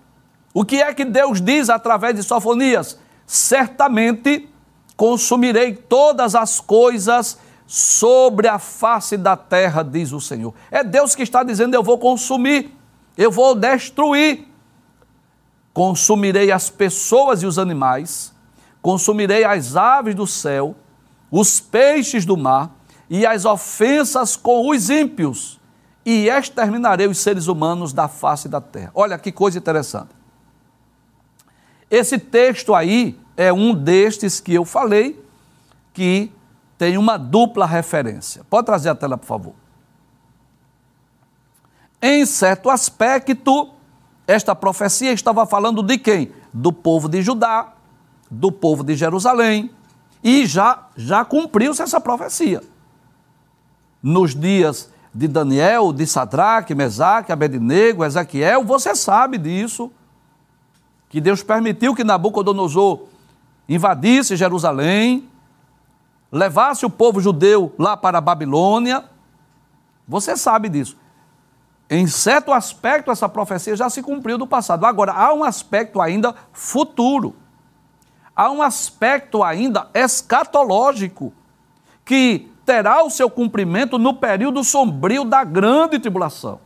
O 0.52 0.64
que 0.64 0.82
é 0.82 0.92
que 0.92 1.04
Deus 1.04 1.40
diz 1.40 1.70
através 1.70 2.14
de 2.14 2.22
Sofonias? 2.22 2.98
Certamente 3.26 4.48
consumirei 4.96 5.74
todas 5.74 6.34
as 6.34 6.60
coisas 6.60 7.38
sobre 7.66 8.48
a 8.48 8.58
face 8.58 9.16
da 9.16 9.36
terra, 9.36 9.82
diz 9.82 10.12
o 10.12 10.20
Senhor. 10.20 10.54
É 10.70 10.82
Deus 10.82 11.14
que 11.14 11.22
está 11.22 11.42
dizendo: 11.42 11.74
eu 11.74 11.82
vou 11.82 11.98
consumir, 11.98 12.74
eu 13.16 13.30
vou 13.30 13.54
destruir. 13.54 14.46
Consumirei 15.72 16.50
as 16.50 16.70
pessoas 16.70 17.42
e 17.42 17.46
os 17.46 17.58
animais, 17.58 18.32
consumirei 18.80 19.44
as 19.44 19.76
aves 19.76 20.14
do 20.14 20.26
céu, 20.26 20.74
os 21.30 21.60
peixes 21.60 22.24
do 22.24 22.36
mar 22.36 22.74
e 23.08 23.26
as 23.26 23.44
ofensas 23.44 24.36
com 24.36 24.70
os 24.70 24.90
ímpios 24.90 25.60
e 26.04 26.28
exterminarei 26.28 27.06
os 27.06 27.18
seres 27.18 27.46
humanos 27.48 27.92
da 27.92 28.08
face 28.08 28.48
da 28.48 28.60
terra. 28.60 28.90
Olha 28.94 29.18
que 29.18 29.32
coisa 29.32 29.58
interessante. 29.58 30.10
Esse 31.90 32.18
texto 32.18 32.74
aí 32.74 33.18
é 33.36 33.52
um 33.52 33.74
destes 33.74 34.40
que 34.40 34.54
eu 34.54 34.64
falei 34.64 35.22
que 35.92 36.32
tem 36.78 36.98
uma 36.98 37.16
dupla 37.16 37.66
referência. 37.66 38.44
Pode 38.48 38.66
trazer 38.66 38.90
a 38.90 38.94
tela, 38.94 39.16
por 39.16 39.26
favor. 39.26 39.54
Em 42.00 42.24
certo 42.26 42.70
aspecto, 42.70 43.70
esta 44.26 44.54
profecia 44.54 45.12
estava 45.12 45.46
falando 45.46 45.82
de 45.82 45.98
quem? 45.98 46.32
Do 46.52 46.72
povo 46.72 47.08
de 47.08 47.22
Judá, 47.22 47.72
do 48.30 48.52
povo 48.52 48.84
de 48.84 48.94
Jerusalém, 48.94 49.70
e 50.26 50.44
já 50.44 50.88
já 50.96 51.24
cumpriu-se 51.24 51.80
essa 51.80 52.00
profecia. 52.00 52.60
Nos 54.02 54.34
dias 54.34 54.90
de 55.14 55.28
Daniel, 55.28 55.92
de 55.92 56.04
Sadraque, 56.04 56.74
Mesaque, 56.74 57.30
Abednego, 57.30 58.04
Ezequiel, 58.04 58.64
você 58.64 58.96
sabe 58.96 59.38
disso. 59.38 59.88
Que 61.08 61.20
Deus 61.20 61.44
permitiu 61.44 61.94
que 61.94 62.02
Nabucodonosor 62.02 63.04
invadisse 63.68 64.34
Jerusalém, 64.34 65.28
levasse 66.32 66.84
o 66.84 66.90
povo 66.90 67.20
judeu 67.20 67.72
lá 67.78 67.96
para 67.96 68.18
a 68.18 68.20
Babilônia. 68.20 69.04
Você 70.08 70.36
sabe 70.36 70.68
disso. 70.68 70.96
Em 71.88 72.08
certo 72.08 72.52
aspecto, 72.52 73.12
essa 73.12 73.28
profecia 73.28 73.76
já 73.76 73.88
se 73.88 74.02
cumpriu 74.02 74.36
do 74.36 74.46
passado. 74.46 74.86
Agora, 74.86 75.12
há 75.12 75.32
um 75.32 75.44
aspecto 75.44 76.00
ainda 76.00 76.34
futuro. 76.52 77.36
Há 78.36 78.50
um 78.50 78.60
aspecto 78.60 79.42
ainda 79.42 79.88
escatológico 79.94 81.32
que 82.04 82.52
terá 82.66 83.02
o 83.02 83.08
seu 83.08 83.30
cumprimento 83.30 83.98
no 83.98 84.12
período 84.12 84.62
sombrio 84.62 85.24
da 85.24 85.42
grande 85.42 85.98
tribulação. 85.98 86.60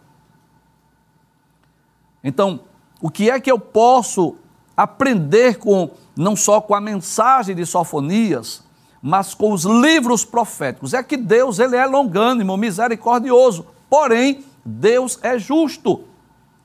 Então, 2.24 2.60
o 3.00 3.08
que 3.08 3.30
é 3.30 3.38
que 3.38 3.50
eu 3.50 3.58
posso 3.58 4.36
aprender 4.76 5.58
com 5.58 5.90
não 6.16 6.34
só 6.34 6.60
com 6.60 6.74
a 6.74 6.80
mensagem 6.80 7.54
de 7.54 7.64
Sofonias, 7.64 8.64
mas 9.00 9.32
com 9.32 9.52
os 9.52 9.64
livros 9.64 10.24
proféticos? 10.24 10.92
É 10.92 11.02
que 11.02 11.16
Deus, 11.16 11.58
ele 11.60 11.76
é 11.76 11.86
longânimo, 11.86 12.56
misericordioso, 12.56 13.66
porém 13.88 14.44
Deus 14.64 15.18
é 15.22 15.38
justo. 15.38 16.04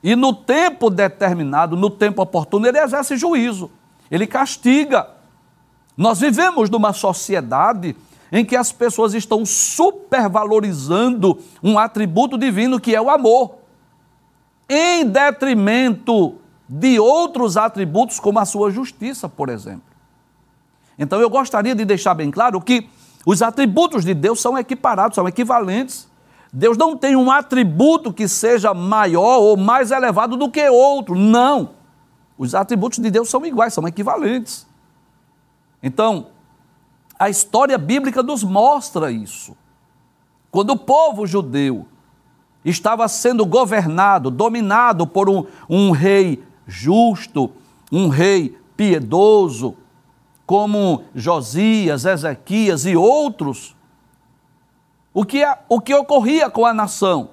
E 0.02 0.16
no 0.16 0.34
tempo 0.34 0.90
determinado, 0.90 1.76
no 1.76 1.90
tempo 1.90 2.20
oportuno, 2.22 2.66
ele 2.66 2.78
exerce 2.78 3.16
juízo. 3.16 3.70
Ele 4.10 4.26
castiga. 4.26 5.08
Nós 5.96 6.20
vivemos 6.20 6.68
numa 6.68 6.92
sociedade 6.92 7.96
em 8.30 8.44
que 8.44 8.56
as 8.56 8.72
pessoas 8.72 9.14
estão 9.14 9.46
supervalorizando 9.46 11.38
um 11.62 11.78
atributo 11.78 12.36
divino 12.36 12.80
que 12.80 12.94
é 12.94 13.00
o 13.00 13.08
amor, 13.08 13.56
em 14.68 15.06
detrimento 15.06 16.36
de 16.68 16.98
outros 16.98 17.56
atributos, 17.56 18.18
como 18.18 18.40
a 18.40 18.44
sua 18.44 18.70
justiça, 18.70 19.28
por 19.28 19.48
exemplo. 19.48 19.82
Então 20.98 21.20
eu 21.20 21.30
gostaria 21.30 21.74
de 21.74 21.84
deixar 21.84 22.14
bem 22.14 22.30
claro 22.30 22.60
que 22.60 22.88
os 23.24 23.42
atributos 23.42 24.04
de 24.04 24.14
Deus 24.14 24.40
são 24.40 24.58
equiparados, 24.58 25.14
são 25.14 25.28
equivalentes. 25.28 26.08
Deus 26.52 26.76
não 26.76 26.96
tem 26.96 27.16
um 27.16 27.30
atributo 27.30 28.12
que 28.12 28.26
seja 28.28 28.72
maior 28.72 29.40
ou 29.40 29.56
mais 29.56 29.90
elevado 29.90 30.36
do 30.36 30.50
que 30.50 30.68
outro. 30.68 31.14
Não. 31.14 31.70
Os 32.38 32.54
atributos 32.54 32.98
de 32.98 33.10
Deus 33.10 33.30
são 33.30 33.44
iguais, 33.46 33.72
são 33.72 33.86
equivalentes. 33.86 34.66
Então, 35.82 36.28
a 37.18 37.30
história 37.30 37.78
bíblica 37.78 38.22
nos 38.22 38.44
mostra 38.44 39.10
isso. 39.10 39.56
Quando 40.50 40.70
o 40.70 40.78
povo 40.78 41.26
judeu 41.26 41.86
estava 42.64 43.06
sendo 43.08 43.46
governado, 43.46 44.30
dominado 44.30 45.06
por 45.06 45.28
um, 45.28 45.44
um 45.68 45.90
rei 45.90 46.42
justo, 46.66 47.52
um 47.90 48.08
rei 48.08 48.58
piedoso, 48.76 49.76
como 50.44 51.04
Josias, 51.14 52.04
Ezequias 52.04 52.86
e 52.86 52.96
outros, 52.96 53.74
o 55.12 55.24
que, 55.24 55.42
o 55.68 55.80
que 55.80 55.94
ocorria 55.94 56.50
com 56.50 56.66
a 56.66 56.74
nação? 56.74 57.30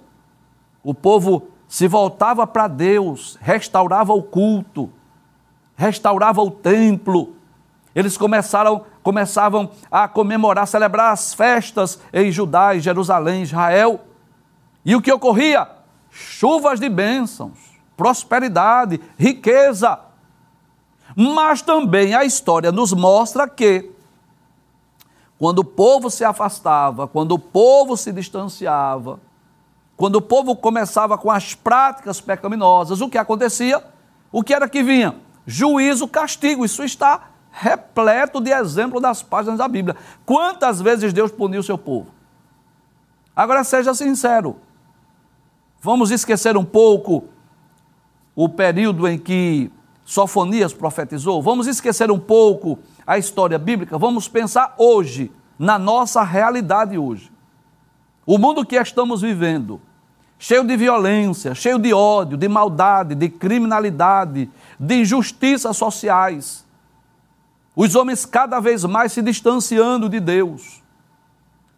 O 0.84 0.94
povo 0.94 1.48
se 1.74 1.88
voltava 1.88 2.46
para 2.46 2.68
Deus, 2.68 3.36
restaurava 3.42 4.14
o 4.14 4.22
culto, 4.22 4.92
restaurava 5.76 6.40
o 6.40 6.52
templo, 6.52 7.36
eles 7.96 8.16
começaram 8.16 8.86
começavam 9.02 9.72
a 9.90 10.08
comemorar, 10.08 10.68
celebrar 10.68 11.12
as 11.12 11.34
festas 11.34 12.00
em 12.14 12.32
Judá, 12.32 12.76
em 12.76 12.80
Jerusalém, 12.80 13.42
Israel. 13.42 14.02
E 14.86 14.96
o 14.96 15.02
que 15.02 15.12
ocorria? 15.12 15.68
Chuvas 16.12 16.80
de 16.80 16.88
bênçãos, 16.88 17.58
prosperidade, 17.98 19.02
riqueza. 19.18 20.00
Mas 21.16 21.64
também 21.64 22.14
a 22.14 22.24
história 22.24 22.72
nos 22.72 22.94
mostra 22.94 23.50
que, 23.50 23.90
quando 25.40 25.58
o 25.60 25.66
povo 25.66 26.12
se 26.12 26.24
afastava, 26.24 27.08
quando 27.08 27.32
o 27.32 27.40
povo 27.40 27.98
se 27.98 28.12
distanciava, 28.12 29.20
quando 29.96 30.16
o 30.16 30.22
povo 30.22 30.56
começava 30.56 31.18
com 31.18 31.30
as 31.30 31.54
práticas 31.54 32.20
pecaminosas, 32.20 33.02
o 33.02 33.10
que 33.10 33.18
acontecia? 33.18 33.84
O 34.32 34.44
que 34.44 34.54
era 34.54 34.68
que 34.68 34.82
vinha? 34.82 35.16
Juízo, 35.46 36.08
castigo. 36.08 36.66
Isso 36.66 36.84
está 36.84 37.30
repleto 37.52 38.42
de 38.42 38.52
exemplo 38.52 39.00
das 39.00 39.22
páginas 39.22 39.60
da 39.60 39.68
Bíblia. 39.68 39.96
Quantas 40.26 40.82
vezes 40.82 41.14
Deus 41.14 41.32
puniu 41.32 41.60
o 41.60 41.64
seu 41.64 41.78
povo? 41.78 42.08
Agora 43.36 43.64
seja 43.64 43.94
sincero. 43.94 44.58
Vamos 45.82 46.12
esquecer 46.12 46.56
um 46.58 46.66
pouco 46.66 47.26
o 48.36 48.50
período 48.50 49.08
em 49.08 49.18
que 49.18 49.72
Sofonias 50.06 50.74
profetizou? 50.74 51.42
Vamos 51.42 51.68
esquecer 51.68 52.10
um 52.12 52.20
pouco 52.20 52.80
a 53.06 53.18
história 53.18 53.58
bíblica? 53.58 53.98
Vamos 53.98 54.28
pensar 54.28 54.76
hoje, 54.78 55.32
na 55.58 55.78
nossa 55.78 56.24
realidade 56.24 56.98
hoje. 56.98 57.33
O 58.26 58.38
mundo 58.38 58.66
que 58.66 58.76
estamos 58.76 59.22
vivendo, 59.22 59.82
cheio 60.40 60.64
de 60.64 60.78
violência, 60.78 61.54
cheio 61.54 61.78
de 61.78 61.94
ódio, 61.94 62.38
de 62.38 62.48
maldade, 62.48 63.16
de 63.16 63.30
criminalidade, 63.30 64.50
de 64.80 65.02
injustiças 65.02 65.76
sociais. 65.76 66.66
Os 67.76 67.96
homens 67.96 68.26
cada 68.26 68.60
vez 68.60 68.84
mais 68.86 69.12
se 69.12 69.22
distanciando 69.22 70.08
de 70.08 70.20
Deus, 70.20 70.82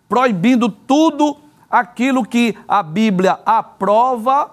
proibindo 0.07 0.69
tudo 0.69 1.37
aquilo 1.69 2.25
que 2.25 2.55
a 2.67 2.83
Bíblia 2.83 3.39
aprova 3.45 4.51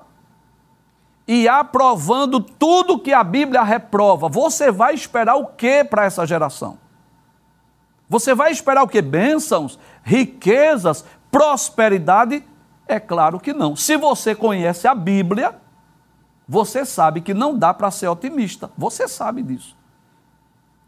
e 1.27 1.47
aprovando 1.47 2.41
tudo 2.41 2.99
que 2.99 3.13
a 3.13 3.23
Bíblia 3.23 3.63
reprova. 3.63 4.29
Você 4.29 4.71
vai 4.71 4.95
esperar 4.95 5.37
o 5.37 5.47
que 5.47 5.85
para 5.85 6.05
essa 6.05 6.27
geração? 6.27 6.79
Você 8.09 8.35
vai 8.35 8.53
esperar 8.53 8.83
o 8.83 8.89
que? 8.89 9.01
Bênçãos, 9.01 9.79
riquezas, 10.03 11.05
prosperidade? 11.33 12.45
É 12.87 13.01
claro 13.01 13.41
que 13.41 13.53
não. 13.53 13.75
Se 13.75 13.97
você 13.97 14.35
conhece 14.35 14.87
a 14.87 14.95
Bíblia, 14.95 15.57
você 16.47 16.85
sabe 16.85 17.23
que 17.23 17.33
não 17.33 17.59
dá 17.59 17.73
para 17.73 17.91
ser 17.91 18.07
otimista. 18.07 18.71
Você 18.77 19.09
sabe 19.09 19.43
disso. 19.43 19.75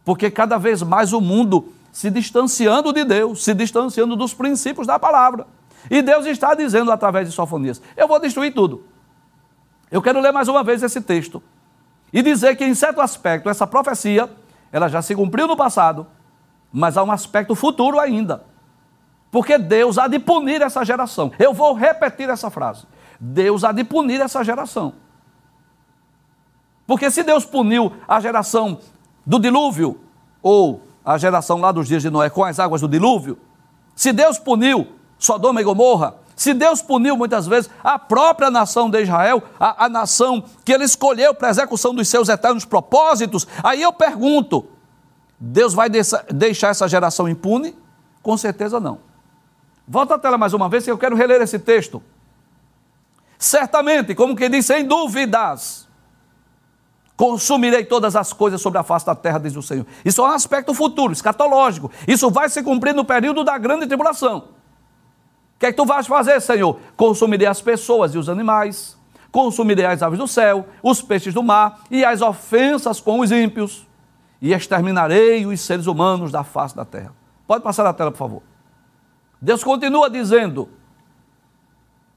Porque 0.04 0.30
cada 0.30 0.58
vez 0.58 0.82
mais 0.82 1.12
o 1.12 1.20
mundo 1.20 1.72
se 1.90 2.10
distanciando 2.10 2.92
de 2.92 3.04
Deus, 3.04 3.42
se 3.42 3.54
distanciando 3.54 4.14
dos 4.14 4.34
princípios 4.34 4.86
da 4.86 4.98
palavra. 4.98 5.46
E 5.90 6.02
Deus 6.02 6.26
está 6.26 6.54
dizendo 6.54 6.92
através 6.92 7.28
de 7.28 7.34
Sofonias: 7.34 7.80
Eu 7.96 8.06
vou 8.06 8.20
destruir 8.20 8.52
tudo. 8.52 8.84
Eu 9.90 10.02
quero 10.02 10.20
ler 10.20 10.32
mais 10.32 10.48
uma 10.48 10.62
vez 10.62 10.82
esse 10.82 11.00
texto 11.00 11.42
e 12.12 12.20
dizer 12.20 12.56
que, 12.56 12.64
em 12.64 12.74
certo 12.74 13.00
aspecto, 13.00 13.48
essa 13.48 13.66
profecia 13.66 14.30
ela 14.70 14.88
já 14.88 15.00
se 15.00 15.14
cumpriu 15.14 15.46
no 15.46 15.56
passado, 15.56 16.04
mas 16.72 16.96
há 16.96 17.04
um 17.04 17.12
aspecto 17.12 17.54
futuro 17.54 18.00
ainda. 18.00 18.44
Porque 19.34 19.58
Deus 19.58 19.98
há 19.98 20.06
de 20.06 20.20
punir 20.20 20.62
essa 20.62 20.84
geração. 20.84 21.32
Eu 21.40 21.52
vou 21.52 21.74
repetir 21.74 22.30
essa 22.30 22.50
frase. 22.50 22.84
Deus 23.18 23.64
há 23.64 23.72
de 23.72 23.82
punir 23.82 24.20
essa 24.20 24.44
geração. 24.44 24.92
Porque 26.86 27.10
se 27.10 27.20
Deus 27.24 27.44
puniu 27.44 27.92
a 28.06 28.20
geração 28.20 28.78
do 29.26 29.40
dilúvio, 29.40 29.98
ou 30.40 30.82
a 31.04 31.18
geração 31.18 31.58
lá 31.58 31.72
dos 31.72 31.88
dias 31.88 32.00
de 32.00 32.10
Noé 32.10 32.30
com 32.30 32.44
as 32.44 32.60
águas 32.60 32.80
do 32.80 32.86
dilúvio, 32.86 33.36
se 33.96 34.12
Deus 34.12 34.38
puniu 34.38 34.86
Sodoma 35.18 35.60
e 35.60 35.64
Gomorra, 35.64 36.14
se 36.36 36.54
Deus 36.54 36.80
puniu 36.80 37.16
muitas 37.16 37.44
vezes 37.44 37.68
a 37.82 37.98
própria 37.98 38.52
nação 38.52 38.88
de 38.88 39.02
Israel, 39.02 39.42
a, 39.58 39.86
a 39.86 39.88
nação 39.88 40.44
que 40.64 40.72
ele 40.72 40.84
escolheu 40.84 41.34
para 41.34 41.48
a 41.48 41.50
execução 41.50 41.92
dos 41.92 42.06
seus 42.06 42.28
eternos 42.28 42.64
propósitos, 42.64 43.48
aí 43.64 43.82
eu 43.82 43.92
pergunto: 43.92 44.64
Deus 45.40 45.74
vai 45.74 45.90
deixar 45.90 46.68
essa 46.68 46.86
geração 46.86 47.28
impune? 47.28 47.76
Com 48.22 48.36
certeza 48.36 48.78
não. 48.78 49.12
Volta 49.86 50.14
a 50.14 50.18
tela 50.18 50.38
mais 50.38 50.54
uma 50.54 50.68
vez 50.68 50.84
que 50.84 50.90
eu 50.90 50.98
quero 50.98 51.14
reler 51.14 51.40
esse 51.42 51.58
texto. 51.58 52.02
Certamente, 53.38 54.14
como 54.14 54.34
que 54.34 54.48
diz, 54.48 54.64
sem 54.64 54.84
dúvidas, 54.84 55.86
consumirei 57.16 57.84
todas 57.84 58.16
as 58.16 58.32
coisas 58.32 58.60
sobre 58.60 58.78
a 58.78 58.82
face 58.82 59.04
da 59.04 59.14
terra, 59.14 59.38
diz 59.38 59.54
o 59.54 59.62
Senhor. 59.62 59.86
Isso 60.04 60.22
é 60.22 60.24
um 60.24 60.32
aspecto 60.32 60.72
futuro, 60.72 61.12
escatológico. 61.12 61.90
Isso 62.08 62.30
vai 62.30 62.48
se 62.48 62.62
cumprir 62.62 62.94
no 62.94 63.04
período 63.04 63.44
da 63.44 63.58
grande 63.58 63.86
tribulação. 63.86 64.38
O 65.56 65.58
que 65.58 65.66
é 65.66 65.70
que 65.72 65.76
tu 65.76 65.84
vais 65.84 66.06
fazer, 66.06 66.40
Senhor? 66.40 66.78
Consumirei 66.96 67.46
as 67.46 67.60
pessoas 67.60 68.14
e 68.14 68.18
os 68.18 68.28
animais, 68.28 68.98
consumirei 69.30 69.84
as 69.84 70.02
aves 70.02 70.18
do 70.18 70.26
céu, 70.26 70.66
os 70.82 71.02
peixes 71.02 71.34
do 71.34 71.42
mar 71.42 71.80
e 71.90 72.04
as 72.04 72.22
ofensas 72.22 73.00
com 73.00 73.20
os 73.20 73.30
ímpios, 73.30 73.86
e 74.40 74.52
exterminarei 74.52 75.46
os 75.46 75.60
seres 75.60 75.86
humanos 75.86 76.32
da 76.32 76.42
face 76.42 76.74
da 76.74 76.84
terra. 76.84 77.12
Pode 77.46 77.62
passar 77.62 77.86
a 77.86 77.92
tela, 77.92 78.10
por 78.10 78.18
favor. 78.18 78.53
Deus 79.44 79.62
continua 79.62 80.08
dizendo: 80.08 80.70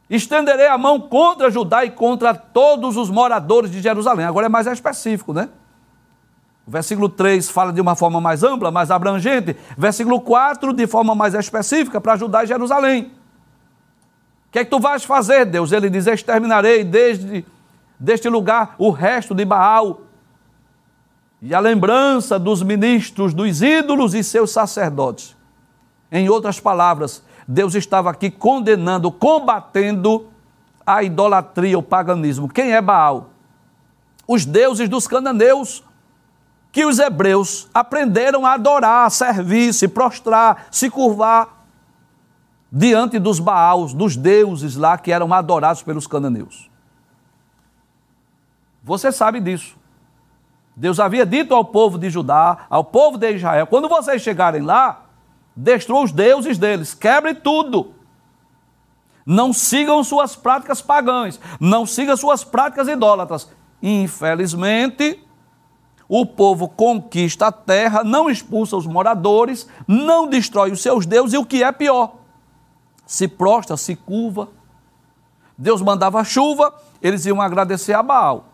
estenderei 0.10 0.68
a 0.68 0.78
mão 0.78 0.98
contra 0.98 1.52
Judá 1.52 1.84
e 1.84 1.92
contra 1.92 2.34
todos 2.34 2.96
os 2.96 3.10
moradores 3.10 3.70
de 3.70 3.82
Jerusalém. 3.82 4.26
Agora 4.26 4.46
é 4.46 4.50
mais 4.50 4.66
específico, 4.66 5.34
né? 5.34 5.50
O 6.66 6.72
versículo 6.72 7.10
3 7.10 7.50
fala 7.50 7.74
de 7.74 7.82
uma 7.82 7.96
forma 7.98 8.22
mais 8.22 8.44
ampla, 8.44 8.72
mais 8.72 8.90
abrangente. 8.90 9.58
Versículo 9.78 10.22
4, 10.22 10.72
de 10.72 10.88
forma 10.88 11.14
mais 11.14 11.34
específica, 11.34 12.00
para 12.00 12.16
Judá 12.16 12.46
e 12.46 12.48
Jerusalém. 12.48 13.12
O 14.48 14.52
que 14.52 14.60
é 14.60 14.64
que 14.64 14.72
tu 14.72 14.80
vais 14.80 15.04
fazer, 15.04 15.46
Deus? 15.46 15.74
Ele 15.74 15.90
diz: 15.90 16.08
exterminarei 16.08 16.86
desde 16.86 17.46
deste 18.00 18.30
lugar 18.30 18.76
o 18.78 18.90
resto 18.90 19.36
de 19.36 19.44
Baal 19.44 20.02
e 21.42 21.54
a 21.54 21.60
lembrança 21.60 22.40
dos 22.40 22.64
ministros, 22.64 23.34
dos 23.34 23.62
ídolos 23.62 24.14
e 24.14 24.24
seus 24.24 24.52
sacerdotes. 24.52 25.37
Em 26.12 26.30
outras 26.30 26.60
palavras, 26.60 27.24
Deus 27.48 27.76
estava 27.76 28.10
aqui 28.10 28.30
condenando, 28.30 29.12
combatendo 29.12 30.28
a 30.86 31.04
idolatria, 31.04 31.78
o 31.78 31.84
paganismo. 31.84 32.48
Quem 32.48 32.74
é 32.74 32.82
Baal? 32.82 33.30
Os 34.28 34.46
deuses 34.46 34.88
dos 34.88 35.08
cananeus, 35.08 35.84
que 36.72 36.86
os 36.86 37.00
hebreus 37.00 37.68
aprenderam 37.74 38.46
a 38.46 38.54
adorar, 38.54 39.10
servir, 39.12 39.74
se 39.74 39.88
prostrar, 39.88 40.68
se 40.72 40.90
curvar 40.90 41.66
diante 42.72 43.20
dos 43.20 43.40
Baals, 43.40 43.94
dos 43.94 44.16
deuses 44.16 44.76
lá 44.76 44.98
que 44.98 45.12
eram 45.12 45.34
adorados 45.34 45.82
pelos 45.84 46.08
cananeus. 46.08 46.70
Você 48.84 49.12
sabe 49.12 49.40
disso. 49.40 49.76
Deus 50.76 51.00
havia 51.00 51.26
dito 51.26 51.56
ao 51.56 51.66
povo 51.66 51.98
de 51.98 52.10
Judá, 52.10 52.68
ao 52.70 52.84
povo 52.84 53.18
de 53.18 53.32
Israel: 53.34 53.68
quando 53.68 53.90
vocês 53.90 54.22
chegarem 54.22 54.62
lá, 54.62 55.07
destrua 55.58 56.04
os 56.04 56.12
deuses 56.12 56.60
deles, 56.60 56.94
quebre 56.94 57.34
tudo. 57.34 57.96
Não 59.26 59.52
sigam 59.52 60.04
suas 60.04 60.36
práticas 60.36 60.82
pagãs, 60.82 61.40
não 61.60 61.86
sigam 61.86 62.16
suas 62.16 62.44
práticas 62.44 62.88
idólatras. 62.88 63.50
Infelizmente, 63.82 65.20
o 66.08 66.26
povo 66.26 66.70
conquista 66.70 67.48
a 67.48 67.52
terra, 67.52 68.04
não 68.04 68.30
expulsa 68.30 68.78
os 68.78 68.86
moradores, 68.86 69.68
não 69.88 70.28
destrói 70.28 70.72
os 70.72 70.82
seus 70.82 71.06
deuses 71.06 71.34
e 71.34 71.38
o 71.38 71.46
que 71.46 71.64
é 71.64 71.72
pior, 71.72 72.16
se 73.06 73.28
prostra, 73.28 73.76
se 73.76 73.96
curva. 73.96 74.50
Deus 75.58 75.82
mandava 75.82 76.24
chuva, 76.24 76.74
eles 77.02 77.26
iam 77.26 77.42
agradecer 77.42 77.94
a 77.94 78.04
Baal. 78.04 78.46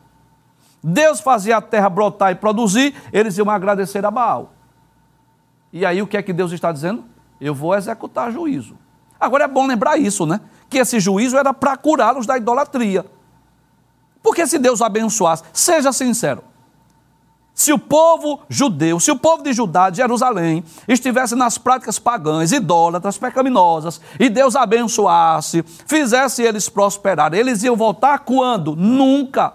Deus 0.81 1.19
fazia 1.19 1.57
a 1.57 1.61
terra 1.61 1.89
brotar 1.89 2.31
e 2.31 2.35
produzir, 2.35 2.95
eles 3.11 3.37
iam 3.37 3.49
agradecer 3.49 4.05
a 4.05 4.09
Baal. 4.09 4.53
E 5.73 5.83
aí 5.83 6.03
o 6.03 6.07
que 6.07 6.15
é 6.15 6.21
que 6.21 6.31
Deus 6.31 6.51
está 6.51 6.71
dizendo? 6.71 7.03
Eu 7.41 7.55
vou 7.55 7.73
executar 7.75 8.31
juízo. 8.31 8.77
Agora 9.19 9.45
é 9.45 9.47
bom 9.47 9.65
lembrar 9.65 9.97
isso, 9.97 10.23
né? 10.25 10.39
Que 10.69 10.77
esse 10.77 10.99
juízo 10.99 11.35
era 11.35 11.51
para 11.51 11.75
curá-los 11.75 12.27
da 12.27 12.37
idolatria. 12.37 13.03
Porque 14.21 14.45
se 14.45 14.59
Deus 14.59 14.81
abençoasse, 14.81 15.43
seja 15.51 15.91
sincero, 15.91 16.43
se 17.53 17.73
o 17.73 17.79
povo 17.79 18.41
judeu, 18.47 18.99
se 18.99 19.11
o 19.11 19.15
povo 19.15 19.43
de 19.43 19.53
Judá, 19.53 19.89
de 19.89 19.97
Jerusalém, 19.97 20.63
estivesse 20.87 21.35
nas 21.35 21.57
práticas 21.57 21.99
pagãs, 21.99 22.51
idólatras, 22.51 23.17
pecaminosas, 23.17 23.99
e 24.19 24.29
Deus 24.29 24.55
abençoasse, 24.55 25.63
fizesse 25.85 26.41
eles 26.41 26.69
prosperar, 26.69 27.33
eles 27.33 27.61
iam 27.63 27.75
voltar 27.75 28.19
quando? 28.19 28.75
Nunca. 28.75 29.53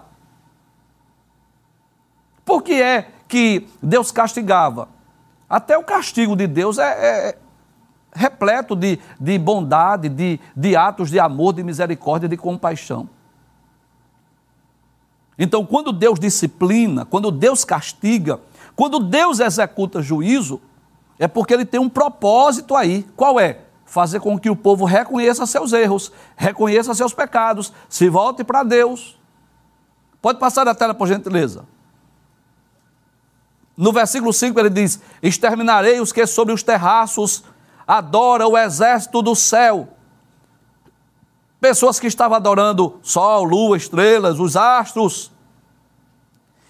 Por 2.45 2.61
que 2.61 2.81
é 2.81 3.09
que 3.27 3.67
Deus 3.81 4.11
castigava? 4.11 4.98
Até 5.49 5.77
o 5.77 5.83
castigo 5.83 6.35
de 6.35 6.45
Deus 6.45 6.77
é, 6.77 6.83
é, 6.83 7.29
é 7.29 7.37
repleto 8.13 8.75
de, 8.75 8.99
de 9.19 9.37
bondade, 9.39 10.07
de, 10.07 10.39
de 10.55 10.75
atos 10.75 11.09
de 11.09 11.19
amor, 11.19 11.53
de 11.53 11.63
misericórdia, 11.63 12.29
de 12.29 12.37
compaixão. 12.37 13.09
Então, 15.37 15.65
quando 15.65 15.93
Deus 15.93 16.19
disciplina, 16.19 17.05
quando 17.05 17.31
Deus 17.31 17.63
castiga, 17.63 18.39
quando 18.75 18.99
Deus 18.99 19.39
executa 19.39 20.01
juízo, 20.01 20.61
é 21.17 21.27
porque 21.27 21.53
ele 21.53 21.65
tem 21.65 21.79
um 21.79 21.89
propósito 21.89 22.75
aí. 22.75 23.07
Qual 23.15 23.39
é? 23.39 23.61
Fazer 23.85 24.19
com 24.19 24.37
que 24.37 24.49
o 24.49 24.55
povo 24.55 24.85
reconheça 24.85 25.45
seus 25.45 25.73
erros, 25.73 26.11
reconheça 26.35 26.93
seus 26.93 27.13
pecados, 27.13 27.73
se 27.87 28.07
volte 28.07 28.43
para 28.43 28.63
Deus. 28.63 29.17
Pode 30.21 30.39
passar 30.39 30.67
a 30.67 30.75
tela, 30.75 30.93
por 30.93 31.07
gentileza. 31.07 31.65
No 33.79 33.93
versículo 33.93 34.33
5 34.33 34.59
ele 34.59 34.69
diz: 34.69 34.99
Exterminarei 35.23 36.01
os 36.01 36.11
que 36.11 36.27
sobre 36.27 36.53
os 36.53 36.61
terraços 36.61 37.45
adoram 37.87 38.49
o 38.49 38.57
exército 38.57 39.21
do 39.21 39.33
céu. 39.33 39.87
Pessoas 41.61 41.97
que 41.97 42.05
estavam 42.05 42.35
adorando 42.35 42.99
sol, 43.01 43.45
lua, 43.45 43.77
estrelas, 43.77 44.37
os 44.37 44.57
astros. 44.57 45.31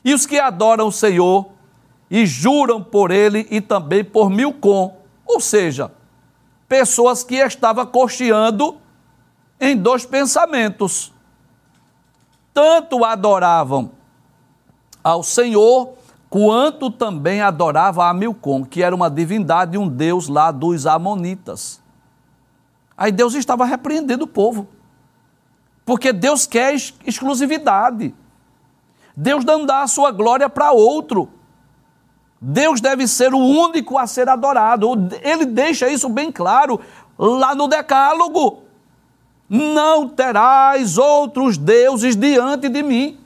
E 0.05 0.13
os 0.13 0.27
que 0.27 0.39
adoram 0.39 0.87
o 0.87 0.91
Senhor 0.91 1.49
e 2.11 2.27
juram 2.27 2.83
por 2.83 3.09
ele 3.09 3.47
e 3.49 3.59
também 3.59 4.03
por 4.03 4.29
Milcom. 4.29 4.95
Ou 5.25 5.39
seja, 5.39 5.91
pessoas 6.67 7.23
que 7.23 7.37
estavam 7.37 7.87
cocheando 7.87 8.77
em 9.59 9.75
dois 9.75 10.05
pensamentos. 10.05 11.11
Tanto 12.53 13.03
adoravam 13.03 13.93
ao 15.03 15.23
Senhor 15.23 15.97
quanto 16.29 16.91
também 16.91 17.41
adorava 17.41 18.07
a 18.07 18.13
Milcom, 18.13 18.63
que 18.63 18.83
era 18.83 18.95
uma 18.95 19.09
divindade, 19.09 19.77
um 19.77 19.87
deus 19.87 20.27
lá 20.27 20.51
dos 20.51 20.85
Amonitas. 20.85 21.81
Aí 22.95 23.11
Deus 23.11 23.33
estava 23.33 23.65
repreendendo 23.65 24.25
o 24.25 24.27
povo, 24.27 24.67
porque 25.85 26.13
Deus 26.13 26.45
quer 26.45 26.75
exclusividade. 27.05 28.13
Deus 29.15 29.43
não 29.43 29.65
dá 29.65 29.81
a 29.81 29.87
sua 29.87 30.11
glória 30.11 30.49
para 30.49 30.71
outro. 30.71 31.29
Deus 32.41 32.79
deve 32.79 33.07
ser 33.07 33.33
o 33.33 33.39
único 33.39 33.97
a 33.97 34.07
ser 34.07 34.29
adorado. 34.29 34.87
Ele 35.21 35.45
deixa 35.45 35.89
isso 35.89 36.07
bem 36.07 36.31
claro 36.31 36.79
lá 37.17 37.53
no 37.53 37.67
Decálogo. 37.67 38.63
Não 39.49 40.07
terás 40.07 40.97
outros 40.97 41.57
deuses 41.57 42.15
diante 42.15 42.69
de 42.69 42.83
mim. 42.83 43.19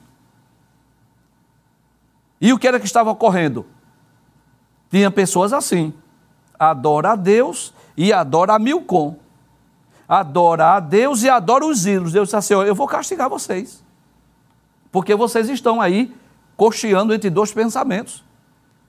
E 2.44 2.52
o 2.52 2.60
que 2.60 2.68
era 2.68 2.78
que 2.78 2.86
estava 2.86 3.10
ocorrendo? 3.10 3.66
Tinha 4.92 5.10
pessoas 5.10 5.54
assim: 5.54 5.94
adora 6.60 7.14
a 7.14 7.16
Deus 7.16 7.74
e 7.96 8.12
adora 8.12 8.56
a 8.56 8.60
Milcom. 8.60 9.16
Adora 10.06 10.76
a 10.76 10.80
Deus 10.82 11.24
e 11.24 11.30
adora 11.30 11.66
os 11.66 11.86
ídolos. 11.86 12.12
Deus 12.12 12.28
disse 12.28 12.36
assim: 12.36 12.54
Eu 12.54 12.76
vou 12.76 12.86
castigar 12.86 13.30
vocês. 13.30 13.82
Porque 14.92 15.16
vocês 15.16 15.48
estão 15.48 15.80
aí 15.80 16.14
cocheando 16.58 17.14
entre 17.14 17.30
dois 17.30 17.54
pensamentos. 17.54 18.26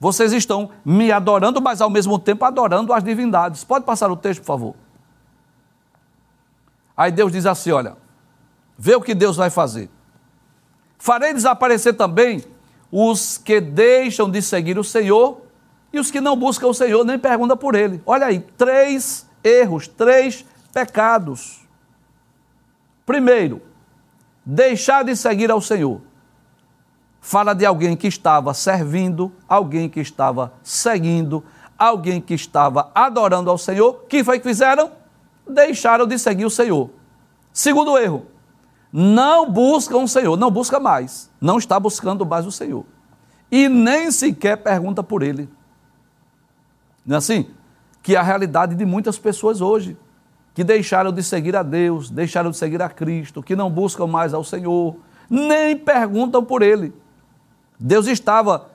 Vocês 0.01 0.33
estão 0.33 0.69
me 0.83 1.09
adorando, 1.09 1.61
mas 1.61 1.79
ao 1.79 1.89
mesmo 1.89 2.19
tempo 2.19 2.43
adorando 2.43 2.91
as 2.91 3.01
divindades. 3.01 3.63
Pode 3.63 3.85
passar 3.85 4.11
o 4.11 4.17
texto, 4.17 4.41
por 4.41 4.47
favor. 4.47 4.75
Aí 6.97 7.09
Deus 7.09 7.31
diz 7.31 7.45
assim: 7.45 7.71
Olha, 7.71 7.95
vê 8.77 8.95
o 8.95 9.01
que 9.01 9.15
Deus 9.15 9.37
vai 9.37 9.49
fazer. 9.49 9.89
Farei 10.97 11.33
desaparecer 11.33 11.95
também 11.95 12.43
os 12.91 13.37
que 13.37 13.59
deixam 13.59 14.29
de 14.29 14.41
seguir 14.41 14.77
o 14.77 14.83
Senhor 14.83 15.41
e 15.91 15.99
os 15.99 16.11
que 16.11 16.21
não 16.21 16.35
buscam 16.35 16.67
o 16.67 16.73
Senhor 16.73 17.05
nem 17.05 17.17
perguntam 17.17 17.57
por 17.57 17.75
ele. 17.75 18.01
Olha 18.05 18.27
aí, 18.27 18.39
três 18.57 19.25
erros, 19.43 19.87
três 19.87 20.45
pecados. 20.73 21.61
Primeiro, 23.05 23.61
deixar 24.45 25.03
de 25.03 25.15
seguir 25.15 25.51
ao 25.51 25.61
Senhor. 25.61 26.01
Fala 27.21 27.53
de 27.53 27.65
alguém 27.65 27.95
que 27.95 28.07
estava 28.07 28.53
servindo, 28.53 29.31
alguém 29.47 29.89
que 29.89 29.99
estava 29.99 30.53
seguindo, 30.61 31.43
alguém 31.77 32.21
que 32.21 32.33
estava 32.33 32.91
adorando 32.93 33.49
ao 33.49 33.57
Senhor. 33.57 34.05
que 34.07 34.23
foi 34.23 34.39
que 34.39 34.47
fizeram? 34.47 34.91
Deixaram 35.47 36.05
de 36.05 36.19
seguir 36.19 36.45
o 36.45 36.49
Senhor. 36.49 36.89
Segundo 37.53 37.97
erro, 37.97 38.25
não 38.97 39.51
buscam 39.51 39.97
o 39.97 40.07
Senhor, 40.07 40.37
não 40.37 40.49
busca 40.49 40.79
mais, 40.79 41.29
não 41.41 41.57
está 41.57 41.77
buscando 41.77 42.25
mais 42.25 42.45
o 42.45 42.51
Senhor. 42.51 42.85
E 43.51 43.67
nem 43.67 44.09
sequer 44.09 44.55
pergunta 44.55 45.03
por 45.03 45.21
ele. 45.21 45.49
Não 47.05 47.15
é 47.15 47.17
assim? 47.17 47.49
Que 48.01 48.15
é 48.15 48.17
a 48.17 48.23
realidade 48.23 48.73
de 48.73 48.85
muitas 48.85 49.19
pessoas 49.19 49.59
hoje, 49.59 49.97
que 50.53 50.63
deixaram 50.63 51.11
de 51.11 51.21
seguir 51.21 51.57
a 51.57 51.61
Deus, 51.61 52.09
deixaram 52.09 52.51
de 52.51 52.55
seguir 52.55 52.81
a 52.81 52.87
Cristo, 52.87 53.43
que 53.43 53.53
não 53.53 53.69
buscam 53.69 54.07
mais 54.07 54.33
ao 54.33 54.45
Senhor, 54.45 54.95
nem 55.29 55.77
perguntam 55.77 56.41
por 56.41 56.61
ele. 56.61 56.93
Deus 57.77 58.07
estava 58.07 58.69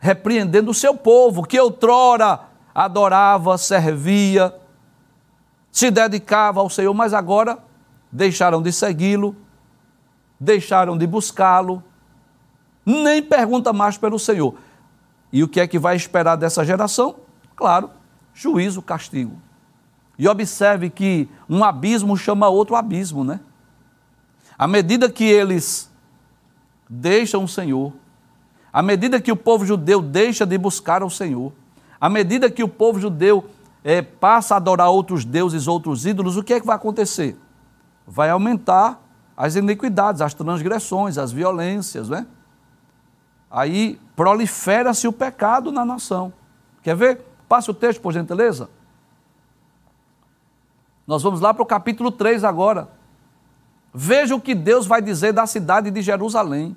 repreendendo 0.00 0.72
o 0.72 0.74
seu 0.74 0.96
povo, 0.96 1.44
que 1.44 1.60
outrora 1.60 2.40
adorava, 2.74 3.56
servia, 3.58 4.52
se 5.70 5.88
dedicava 5.88 6.58
ao 6.58 6.68
Senhor, 6.68 6.92
mas 6.92 7.14
agora 7.14 7.60
deixaram 8.14 8.62
de 8.62 8.70
segui-lo, 8.70 9.34
deixaram 10.38 10.96
de 10.96 11.04
buscá-lo, 11.04 11.82
nem 12.86 13.20
pergunta 13.20 13.72
mais 13.72 13.98
pelo 13.98 14.20
Senhor. 14.20 14.54
E 15.32 15.42
o 15.42 15.48
que 15.48 15.58
é 15.58 15.66
que 15.66 15.80
vai 15.80 15.96
esperar 15.96 16.36
dessa 16.36 16.64
geração? 16.64 17.16
Claro, 17.56 17.90
juízo, 18.32 18.80
castigo. 18.80 19.36
E 20.16 20.28
observe 20.28 20.90
que 20.90 21.28
um 21.50 21.64
abismo 21.64 22.16
chama 22.16 22.48
outro 22.48 22.76
abismo, 22.76 23.24
né? 23.24 23.40
À 24.56 24.68
medida 24.68 25.10
que 25.10 25.24
eles 25.24 25.90
deixam 26.88 27.42
o 27.42 27.48
Senhor, 27.48 27.92
à 28.72 28.80
medida 28.80 29.20
que 29.20 29.32
o 29.32 29.36
povo 29.36 29.66
judeu 29.66 30.00
deixa 30.00 30.46
de 30.46 30.56
buscar 30.56 31.02
o 31.02 31.10
Senhor, 31.10 31.52
à 32.00 32.08
medida 32.08 32.48
que 32.48 32.62
o 32.62 32.68
povo 32.68 33.00
judeu 33.00 33.50
é, 33.82 34.02
passa 34.02 34.54
a 34.54 34.58
adorar 34.58 34.90
outros 34.90 35.24
deuses, 35.24 35.66
outros 35.66 36.06
ídolos, 36.06 36.36
o 36.36 36.44
que 36.44 36.54
é 36.54 36.60
que 36.60 36.66
vai 36.66 36.76
acontecer? 36.76 37.36
Vai 38.06 38.30
aumentar 38.30 39.00
as 39.36 39.56
iniquidades, 39.56 40.20
as 40.20 40.34
transgressões, 40.34 41.18
as 41.18 41.32
violências, 41.32 42.08
né? 42.08 42.26
Aí 43.50 44.00
prolifera-se 44.16 45.06
o 45.06 45.12
pecado 45.12 45.70
na 45.70 45.84
nação. 45.84 46.32
Quer 46.82 46.96
ver? 46.96 47.20
Passe 47.48 47.70
o 47.70 47.74
texto, 47.74 48.00
por 48.00 48.12
gentileza. 48.12 48.68
Nós 51.06 51.22
vamos 51.22 51.40
lá 51.40 51.52
para 51.52 51.62
o 51.62 51.66
capítulo 51.66 52.10
3 52.10 52.44
agora. 52.44 52.88
Veja 53.92 54.34
o 54.34 54.40
que 54.40 54.54
Deus 54.54 54.86
vai 54.86 55.00
dizer 55.00 55.32
da 55.32 55.46
cidade 55.46 55.90
de 55.90 56.02
Jerusalém. 56.02 56.76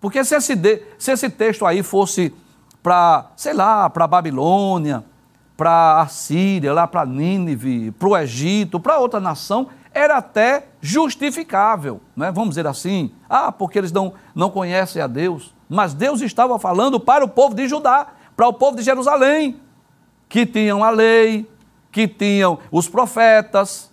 Porque 0.00 0.24
se 0.24 0.34
esse, 0.34 0.56
de, 0.56 0.82
se 0.98 1.12
esse 1.12 1.28
texto 1.28 1.66
aí 1.66 1.82
fosse 1.82 2.34
para, 2.82 3.30
sei 3.36 3.52
lá, 3.52 3.90
para 3.90 4.04
a 4.04 4.08
Babilônia, 4.08 5.04
para 5.56 6.00
a 6.00 6.06
Síria, 6.06 6.72
lá 6.72 6.86
para 6.86 7.04
Nínive, 7.04 7.90
para 7.92 8.08
o 8.08 8.16
Egito, 8.16 8.80
para 8.80 8.98
outra 8.98 9.20
nação, 9.20 9.68
era 9.98 10.16
até 10.18 10.68
justificável, 10.80 12.00
né? 12.16 12.30
vamos 12.30 12.50
dizer 12.50 12.66
assim. 12.66 13.12
Ah, 13.28 13.50
porque 13.50 13.78
eles 13.78 13.92
não, 13.92 14.14
não 14.34 14.48
conhecem 14.48 15.02
a 15.02 15.06
Deus. 15.06 15.54
Mas 15.68 15.92
Deus 15.92 16.20
estava 16.20 16.58
falando 16.58 17.00
para 17.00 17.24
o 17.24 17.28
povo 17.28 17.54
de 17.54 17.66
Judá, 17.66 18.06
para 18.36 18.46
o 18.46 18.52
povo 18.52 18.76
de 18.76 18.82
Jerusalém, 18.82 19.60
que 20.28 20.46
tinham 20.46 20.84
a 20.84 20.90
lei, 20.90 21.50
que 21.90 22.06
tinham 22.06 22.58
os 22.70 22.88
profetas, 22.88 23.90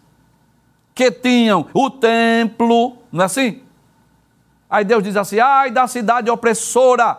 que 0.93 1.11
tinham 1.11 1.67
o 1.73 1.89
templo, 1.89 2.97
não 3.11 3.23
é 3.23 3.25
assim? 3.25 3.63
Aí 4.69 4.85
Deus 4.85 5.03
diz 5.03 5.17
assim: 5.17 5.39
ai 5.39 5.71
da 5.71 5.87
cidade 5.87 6.29
opressora, 6.29 7.17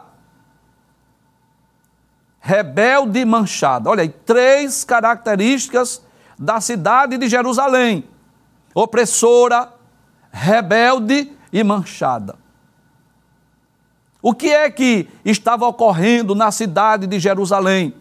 rebelde 2.40 3.18
e 3.18 3.24
manchada. 3.24 3.90
Olha 3.90 4.02
aí, 4.02 4.08
três 4.08 4.84
características 4.84 6.02
da 6.38 6.60
cidade 6.60 7.18
de 7.18 7.28
Jerusalém 7.28 8.04
opressora, 8.76 9.72
rebelde 10.30 11.32
e 11.50 11.64
manchada. 11.64 12.36
O 14.20 14.34
que 14.34 14.50
é 14.50 14.70
que 14.70 15.08
estava 15.24 15.66
ocorrendo 15.66 16.34
na 16.34 16.50
cidade 16.50 17.06
de 17.06 17.18
Jerusalém? 17.18 17.94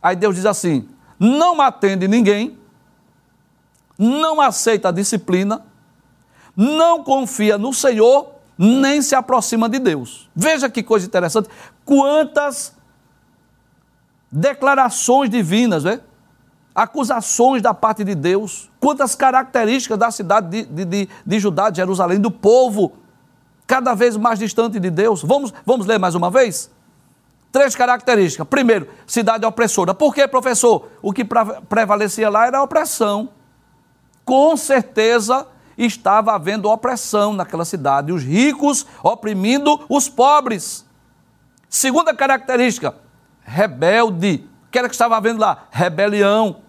Aí 0.00 0.14
Deus 0.14 0.36
diz 0.36 0.46
assim: 0.46 0.88
não 1.18 1.60
atende 1.60 2.06
ninguém, 2.06 2.56
não 3.98 4.40
aceita 4.40 4.90
a 4.90 4.92
disciplina, 4.92 5.64
não 6.56 7.02
confia 7.02 7.58
no 7.58 7.72
Senhor, 7.72 8.30
nem 8.56 9.02
se 9.02 9.16
aproxima 9.16 9.68
de 9.68 9.80
Deus. 9.80 10.30
Veja 10.36 10.70
que 10.70 10.84
coisa 10.84 11.04
interessante. 11.04 11.48
Quantas 11.84 12.76
declarações 14.30 15.28
divinas, 15.28 15.82
né? 15.82 16.00
Acusações 16.74 17.60
da 17.60 17.74
parte 17.74 18.02
de 18.02 18.14
Deus, 18.14 18.70
quantas 18.80 19.14
características 19.14 19.98
da 19.98 20.10
cidade 20.10 20.64
de, 20.64 20.84
de, 20.84 21.08
de, 21.24 21.38
Judá, 21.38 21.70
de 21.70 21.76
Jerusalém, 21.76 22.18
do 22.18 22.30
povo, 22.30 22.92
cada 23.66 23.94
vez 23.94 24.16
mais 24.16 24.38
distante 24.38 24.80
de 24.80 24.90
Deus. 24.90 25.22
Vamos, 25.22 25.52
vamos 25.64 25.86
ler 25.86 25.98
mais 25.98 26.14
uma 26.14 26.30
vez? 26.30 26.70
Três 27.50 27.76
características. 27.76 28.46
Primeiro, 28.48 28.88
cidade 29.06 29.44
opressora. 29.44 29.92
Por 29.92 30.14
que, 30.14 30.26
professor? 30.26 30.88
O 31.02 31.12
que 31.12 31.26
prevalecia 31.68 32.30
lá 32.30 32.46
era 32.46 32.58
a 32.58 32.62
opressão. 32.62 33.28
Com 34.24 34.56
certeza 34.56 35.46
estava 35.76 36.34
havendo 36.34 36.70
opressão 36.70 37.32
naquela 37.32 37.64
cidade, 37.64 38.12
os 38.12 38.22
ricos 38.22 38.86
oprimindo 39.02 39.80
os 39.88 40.08
pobres. 40.08 40.86
Segunda 41.68 42.14
característica, 42.14 42.94
rebelde 43.42 44.46
que 44.72 44.78
era 44.78 44.88
que 44.88 44.94
estava 44.94 45.16
havendo 45.16 45.38
lá? 45.38 45.66
Rebelião. 45.70 46.62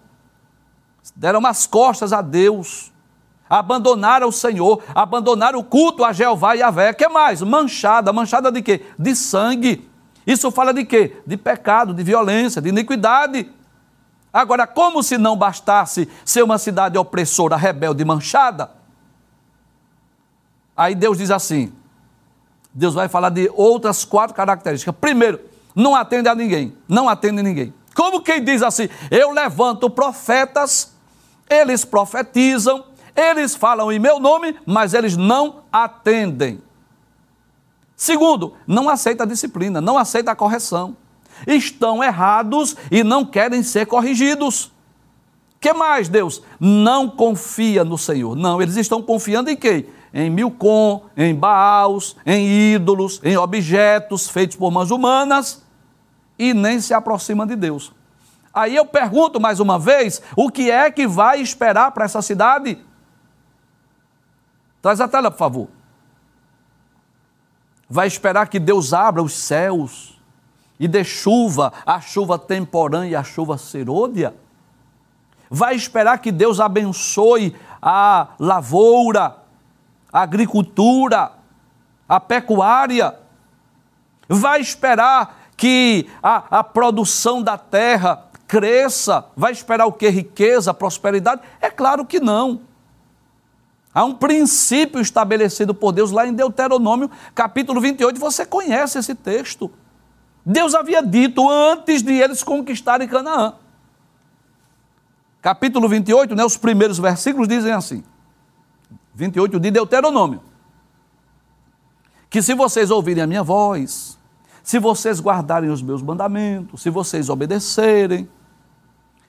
Deram 1.16 1.44
as 1.46 1.66
costas 1.66 2.12
a 2.12 2.20
Deus. 2.20 2.92
Abandonaram 3.48 4.28
o 4.28 4.32
Senhor, 4.32 4.82
abandonaram 4.94 5.58
o 5.58 5.64
culto 5.64 6.04
a 6.04 6.12
Jeová 6.12 6.56
e 6.56 6.62
a 6.62 6.70
Vé. 6.70 6.92
que 6.92 7.08
mais? 7.08 7.40
Manchada. 7.40 8.12
Manchada 8.12 8.52
de 8.52 8.60
quê? 8.62 8.84
De 8.98 9.16
sangue. 9.16 9.90
Isso 10.26 10.50
fala 10.50 10.72
de 10.72 10.84
quê? 10.84 11.16
De 11.26 11.36
pecado, 11.36 11.94
de 11.94 12.02
violência, 12.02 12.60
de 12.60 12.68
iniquidade. 12.68 13.50
Agora, 14.32 14.66
como 14.66 15.02
se 15.02 15.16
não 15.16 15.36
bastasse 15.36 16.08
ser 16.24 16.42
uma 16.42 16.58
cidade 16.58 16.98
opressora, 16.98 17.56
rebelde, 17.56 18.04
manchada, 18.04 18.70
aí 20.76 20.94
Deus 20.94 21.18
diz 21.18 21.30
assim: 21.30 21.72
Deus 22.72 22.94
vai 22.94 23.08
falar 23.08 23.30
de 23.30 23.50
outras 23.54 24.04
quatro 24.04 24.34
características. 24.34 24.94
Primeiro, 25.00 25.40
não 25.74 25.94
atende 25.94 26.28
a 26.28 26.34
ninguém, 26.34 26.76
não 26.88 27.08
atende 27.08 27.40
a 27.40 27.42
ninguém. 27.42 27.72
Como 27.94 28.20
quem 28.20 28.42
diz 28.42 28.62
assim: 28.62 28.88
Eu 29.10 29.30
levanto 29.30 29.88
profetas, 29.88 30.92
eles 31.48 31.84
profetizam, 31.84 32.84
eles 33.14 33.54
falam 33.54 33.92
em 33.92 33.98
meu 33.98 34.18
nome, 34.18 34.56
mas 34.66 34.92
eles 34.92 35.16
não 35.16 35.62
atendem. 35.72 36.60
Segundo, 37.96 38.54
não 38.66 38.88
aceita 38.88 39.22
a 39.22 39.26
disciplina, 39.26 39.80
não 39.80 39.96
aceita 39.96 40.32
a 40.32 40.36
correção. 40.36 40.96
Estão 41.46 42.02
errados 42.02 42.76
e 42.90 43.04
não 43.04 43.24
querem 43.24 43.62
ser 43.62 43.86
corrigidos. 43.86 44.72
Que 45.60 45.72
mais, 45.72 46.08
Deus? 46.08 46.42
Não 46.60 47.08
confia 47.08 47.84
no 47.84 47.96
Senhor. 47.96 48.36
Não, 48.36 48.60
eles 48.60 48.76
estão 48.76 49.00
confiando 49.00 49.48
em 49.48 49.56
quem? 49.56 49.86
Em 50.12 50.28
Milcom, 50.28 51.04
em 51.16 51.34
Baals, 51.34 52.16
em 52.26 52.74
ídolos, 52.74 53.20
em 53.24 53.36
objetos 53.36 54.28
feitos 54.28 54.56
por 54.56 54.70
mãos 54.70 54.90
humanas 54.90 55.63
e 56.38 56.54
nem 56.54 56.80
se 56.80 56.94
aproximam 56.94 57.46
de 57.46 57.56
Deus. 57.56 57.92
Aí 58.52 58.74
eu 58.74 58.86
pergunto 58.86 59.40
mais 59.40 59.60
uma 59.60 59.78
vez: 59.78 60.22
o 60.36 60.50
que 60.50 60.70
é 60.70 60.90
que 60.90 61.06
vai 61.06 61.40
esperar 61.40 61.90
para 61.92 62.04
essa 62.04 62.22
cidade? 62.22 62.78
Traz 64.80 65.00
a 65.00 65.08
tela, 65.08 65.30
por 65.30 65.38
favor 65.38 65.68
vai 67.88 68.06
esperar 68.06 68.48
que 68.48 68.58
Deus 68.58 68.92
abra 68.92 69.22
os 69.22 69.34
céus 69.34 70.20
e 70.80 70.88
dê 70.88 71.04
chuva, 71.04 71.72
a 71.86 72.00
chuva 72.00 72.38
temporã 72.38 73.06
e 73.06 73.14
a 73.14 73.22
chuva 73.22 73.56
serôdia? 73.56 74.34
Vai 75.48 75.76
esperar 75.76 76.18
que 76.18 76.32
Deus 76.32 76.58
abençoe 76.58 77.54
a 77.80 78.28
lavoura, 78.38 79.36
a 80.12 80.22
agricultura, 80.22 81.32
a 82.08 82.18
pecuária? 82.18 83.14
Vai 84.28 84.60
esperar 84.60 85.43
que 85.56 86.08
a, 86.22 86.58
a 86.58 86.64
produção 86.64 87.42
da 87.42 87.56
terra 87.56 88.24
cresça? 88.46 89.26
Vai 89.36 89.52
esperar 89.52 89.86
o 89.86 89.92
que? 89.92 90.08
Riqueza, 90.08 90.74
prosperidade? 90.74 91.42
É 91.60 91.70
claro 91.70 92.04
que 92.04 92.20
não. 92.20 92.60
Há 93.94 94.04
um 94.04 94.14
princípio 94.14 95.00
estabelecido 95.00 95.72
por 95.72 95.92
Deus 95.92 96.10
lá 96.10 96.26
em 96.26 96.34
Deuteronômio, 96.34 97.08
capítulo 97.32 97.80
28, 97.80 98.18
você 98.18 98.44
conhece 98.44 98.98
esse 98.98 99.14
texto. 99.14 99.70
Deus 100.44 100.74
havia 100.74 101.00
dito 101.00 101.48
antes 101.48 102.02
de 102.02 102.12
eles 102.12 102.42
conquistarem 102.42 103.06
Canaã. 103.06 103.54
Capítulo 105.40 105.88
28, 105.88 106.34
né, 106.34 106.44
os 106.44 106.56
primeiros 106.56 106.98
versículos 106.98 107.46
dizem 107.46 107.72
assim: 107.72 108.02
28 109.14 109.60
de 109.60 109.70
Deuteronômio. 109.70 110.42
Que 112.28 112.42
se 112.42 112.52
vocês 112.52 112.90
ouvirem 112.90 113.22
a 113.22 113.26
minha 113.26 113.44
voz, 113.44 114.18
se 114.64 114.80
vocês 114.80 115.20
guardarem 115.20 115.70
os 115.70 115.80
meus 115.80 116.02
mandamentos, 116.02 116.82
se 116.82 116.90
vocês 116.90 117.28
obedecerem, 117.28 118.28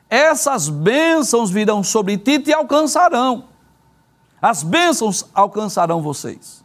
essas 0.10 0.70
bênçãos 0.70 1.52
virão 1.52 1.84
sobre 1.84 2.18
ti 2.18 2.32
e 2.32 2.40
te 2.40 2.54
alcançarão 2.54 3.54
as 4.46 4.62
bênçãos 4.62 5.26
alcançarão 5.34 6.04
vocês. 6.04 6.64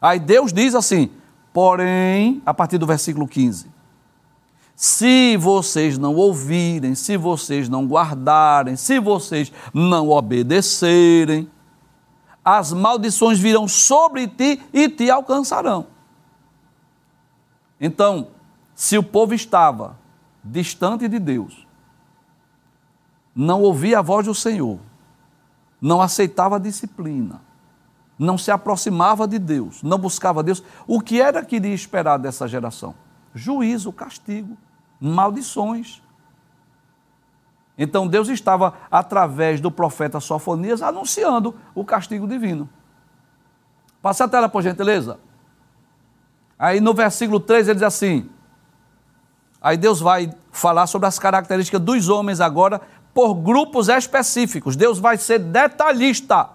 Aí 0.00 0.20
Deus 0.20 0.52
diz 0.52 0.72
assim, 0.72 1.10
porém, 1.52 2.40
a 2.46 2.54
partir 2.54 2.78
do 2.78 2.86
versículo 2.86 3.26
15: 3.26 3.66
se 4.76 5.36
vocês 5.36 5.98
não 5.98 6.14
ouvirem, 6.14 6.94
se 6.94 7.16
vocês 7.16 7.68
não 7.68 7.86
guardarem, 7.86 8.76
se 8.76 9.00
vocês 9.00 9.52
não 9.74 10.10
obedecerem, 10.10 11.50
as 12.44 12.72
maldições 12.72 13.38
virão 13.38 13.66
sobre 13.66 14.28
ti 14.28 14.62
e 14.72 14.88
te 14.88 15.10
alcançarão. 15.10 15.86
Então, 17.84 18.28
se 18.76 18.96
o 18.96 19.02
povo 19.02 19.34
estava 19.34 19.98
distante 20.44 21.08
de 21.08 21.18
Deus, 21.18 21.66
não 23.34 23.60
ouvia 23.62 23.98
a 23.98 24.02
voz 24.02 24.26
do 24.26 24.34
Senhor, 24.36 24.78
não 25.80 26.00
aceitava 26.00 26.56
a 26.56 26.58
disciplina, 26.60 27.40
não 28.16 28.38
se 28.38 28.52
aproximava 28.52 29.26
de 29.26 29.36
Deus, 29.36 29.82
não 29.82 29.98
buscava 29.98 30.44
Deus, 30.44 30.62
o 30.86 31.00
que 31.00 31.20
era 31.20 31.44
que 31.44 31.56
iria 31.56 31.74
esperar 31.74 32.18
dessa 32.18 32.46
geração? 32.46 32.94
Juízo, 33.34 33.92
castigo, 33.92 34.56
maldições. 35.00 36.00
Então 37.76 38.06
Deus 38.06 38.28
estava, 38.28 38.74
através 38.92 39.60
do 39.60 39.72
profeta 39.72 40.20
Sofonias, 40.20 40.82
anunciando 40.82 41.56
o 41.74 41.84
castigo 41.84 42.28
divino. 42.28 42.68
Passa 44.00 44.24
a 44.24 44.28
tela, 44.28 44.48
por 44.48 44.62
gentileza. 44.62 45.18
Aí 46.58 46.80
no 46.80 46.94
versículo 46.94 47.40
3 47.40 47.68
ele 47.68 47.74
diz 47.74 47.82
assim: 47.82 48.28
Aí 49.60 49.76
Deus 49.76 50.00
vai 50.00 50.32
falar 50.50 50.86
sobre 50.86 51.06
as 51.06 51.18
características 51.18 51.80
dos 51.80 52.08
homens 52.08 52.40
agora 52.40 52.80
por 53.14 53.34
grupos 53.34 53.88
específicos. 53.88 54.76
Deus 54.76 54.98
vai 54.98 55.16
ser 55.16 55.38
detalhista. 55.38 56.50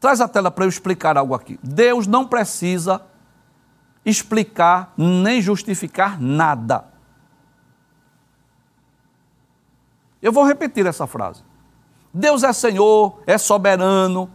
Traz 0.00 0.20
a 0.20 0.26
tela 0.26 0.50
para 0.50 0.64
eu 0.64 0.68
explicar 0.68 1.18
algo 1.18 1.34
aqui. 1.34 1.58
Deus 1.62 2.06
não 2.06 2.26
precisa 2.26 3.02
explicar 4.04 4.94
nem 4.96 5.42
justificar 5.42 6.20
nada. 6.20 6.84
Eu 10.22 10.32
vou 10.32 10.44
repetir 10.44 10.86
essa 10.86 11.06
frase. 11.06 11.42
Deus 12.12 12.42
é 12.42 12.52
Senhor, 12.52 13.20
é 13.26 13.38
soberano, 13.38 14.30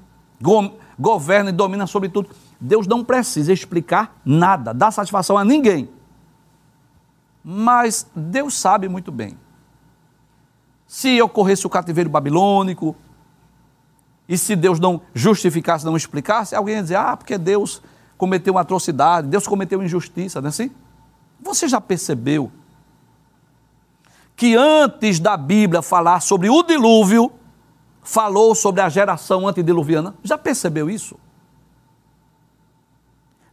governa 1.00 1.50
e 1.50 1.54
domina 1.54 1.88
sobre 1.88 2.10
tudo. 2.10 2.30
Deus 2.60 2.88
não 2.88 3.04
precisa 3.04 3.52
explicar 3.52 4.20
nada, 4.26 4.74
dar 4.74 4.92
satisfação 4.92 5.38
a 5.38 5.44
ninguém. 5.44 5.90
Mas 7.44 8.08
Deus 8.16 8.56
sabe 8.58 8.88
muito 8.90 9.12
bem 9.12 9.38
se 10.88 11.22
ocorresse 11.22 11.66
o 11.66 11.70
cativeiro 11.70 12.10
babilônico, 12.10 12.96
e 14.28 14.38
se 14.38 14.56
Deus 14.56 14.80
não 14.80 15.02
justificasse, 15.14 15.86
não 15.86 15.96
explicasse, 15.96 16.56
alguém 16.56 16.76
ia 16.76 16.82
dizer, 16.82 16.96
ah, 16.96 17.16
porque 17.16 17.38
Deus 17.38 17.82
cometeu 18.18 18.54
uma 18.54 18.62
atrocidade, 18.62 19.28
Deus 19.28 19.46
cometeu 19.46 19.84
injustiça, 19.84 20.42
não 20.42 20.48
é 20.48 20.50
assim? 20.50 20.72
Você 21.42 21.68
já 21.68 21.80
percebeu 21.80 22.52
que 24.36 24.56
antes 24.56 25.20
da 25.20 25.38
Bíblia 25.38 25.82
falar 25.82 26.22
sobre 26.22 26.50
o 26.50 26.64
dilúvio, 26.64 27.32
falou 28.02 28.56
sobre 28.56 28.82
a 28.82 28.90
geração 28.90 29.48
antediluviana? 29.48 30.16
Já 30.24 30.38
percebeu 30.38 30.90
isso? 30.90 31.18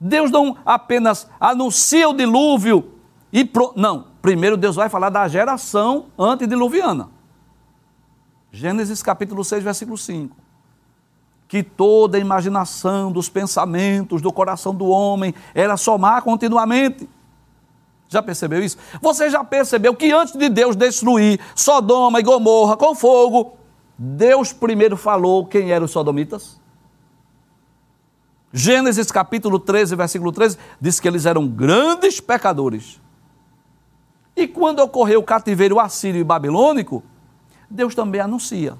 Deus 0.04 0.32
não 0.32 0.56
apenas 0.66 1.28
anuncia 1.38 2.08
o 2.08 2.12
dilúvio 2.12 2.92
e. 3.32 3.44
Pro... 3.44 3.72
Não, 3.76 4.06
primeiro 4.20 4.56
Deus 4.56 4.74
vai 4.74 4.88
falar 4.88 5.10
da 5.10 5.28
geração 5.28 6.06
antediluviana. 6.18 7.08
Gênesis 8.50 9.00
capítulo 9.00 9.44
6, 9.44 9.62
versículo 9.62 9.96
5. 9.96 10.36
Que 11.46 11.62
toda 11.62 12.18
a 12.18 12.20
imaginação 12.20 13.12
dos 13.12 13.28
pensamentos 13.28 14.20
do 14.20 14.32
coração 14.32 14.74
do 14.74 14.86
homem 14.86 15.32
era 15.54 15.76
somar 15.76 16.20
continuamente. 16.22 17.08
Já 18.08 18.20
percebeu 18.20 18.62
isso? 18.62 18.76
Você 19.00 19.30
já 19.30 19.44
percebeu 19.44 19.94
que 19.94 20.10
antes 20.10 20.34
de 20.34 20.48
Deus 20.48 20.74
destruir 20.74 21.38
Sodoma 21.54 22.18
e 22.18 22.24
Gomorra 22.24 22.76
com 22.76 22.92
fogo, 22.92 23.56
Deus 23.96 24.52
primeiro 24.52 24.96
falou 24.96 25.46
quem 25.46 25.70
eram 25.70 25.84
os 25.84 25.92
sodomitas? 25.92 26.60
Gênesis 28.52 29.10
capítulo 29.10 29.58
13, 29.58 29.96
versículo 29.96 30.30
13, 30.30 30.58
diz 30.80 31.00
que 31.00 31.08
eles 31.08 31.24
eram 31.24 31.48
grandes 31.48 32.20
pecadores. 32.20 33.00
E 34.36 34.46
quando 34.46 34.80
ocorreu 34.80 35.20
o 35.20 35.24
cativeiro 35.24 35.80
assírio 35.80 36.20
e 36.20 36.24
babilônico, 36.24 37.02
Deus 37.70 37.94
também 37.94 38.20
anuncia. 38.20 38.76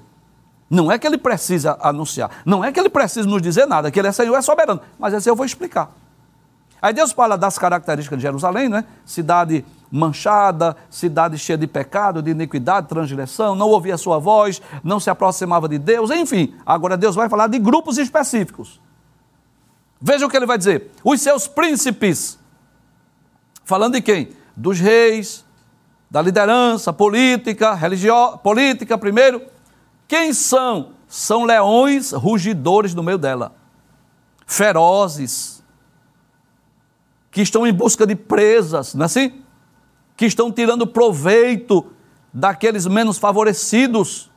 Não 0.69 0.91
é 0.91 0.97
que 0.97 1.05
ele 1.05 1.17
precisa 1.17 1.77
anunciar, 1.81 2.29
não 2.45 2.63
é 2.63 2.71
que 2.71 2.79
ele 2.79 2.89
precisa 2.89 3.27
nos 3.27 3.41
dizer 3.41 3.65
nada, 3.67 3.91
que 3.91 3.99
ele 3.99 4.07
é 4.07 4.11
Senhor, 4.11 4.35
é 4.35 4.41
soberano, 4.41 4.81
mas 4.97 5.13
esse 5.13 5.29
eu 5.29 5.35
vou 5.35 5.45
explicar. 5.45 5.91
Aí 6.81 6.93
Deus 6.93 7.11
fala 7.11 7.37
das 7.37 7.57
características 7.57 8.17
de 8.17 8.23
Jerusalém, 8.23 8.67
né? 8.67 8.83
Cidade 9.05 9.63
manchada, 9.89 10.75
cidade 10.89 11.37
cheia 11.37 11.57
de 11.57 11.67
pecado, 11.67 12.21
de 12.21 12.31
iniquidade, 12.31 12.87
transgressão, 12.87 13.55
não 13.55 13.69
ouvia 13.69 13.95
a 13.95 13.97
sua 13.97 14.19
voz, 14.19 14.61
não 14.83 14.99
se 14.99 15.09
aproximava 15.09 15.69
de 15.69 15.77
Deus, 15.77 16.09
enfim. 16.11 16.53
Agora 16.65 16.97
Deus 16.97 17.15
vai 17.15 17.29
falar 17.29 17.47
de 17.47 17.59
grupos 17.59 17.97
específicos. 17.97 18.81
Veja 20.05 20.25
o 20.25 20.29
que 20.29 20.37
ele 20.37 20.45
vai 20.45 20.59
dizer. 20.59 20.91
Os 21.03 21.21
seus 21.21 21.47
príncipes. 21.47 22.37
Falando 23.63 23.93
de 23.93 24.01
quem? 24.01 24.43
dos 24.55 24.79
reis, 24.79 25.43
da 26.09 26.21
liderança 26.21 26.93
política, 26.93 27.73
religiosa, 27.73 28.37
política 28.37 28.97
primeiro. 28.97 29.41
Quem 30.07 30.33
são? 30.33 30.93
São 31.07 31.43
leões 31.43 32.11
rugidores 32.11 32.95
no 32.95 33.03
meio 33.03 33.17
dela, 33.17 33.55
ferozes, 34.47 35.63
que 37.29 37.41
estão 37.41 37.67
em 37.67 37.73
busca 37.73 38.05
de 38.05 38.15
presas, 38.15 38.95
não 38.95 39.03
é 39.03 39.05
assim? 39.05 39.43
Que 40.15 40.25
estão 40.25 40.51
tirando 40.51 40.87
proveito 40.87 41.91
daqueles 42.33 42.87
menos 42.87 43.17
favorecidos. 43.17 44.31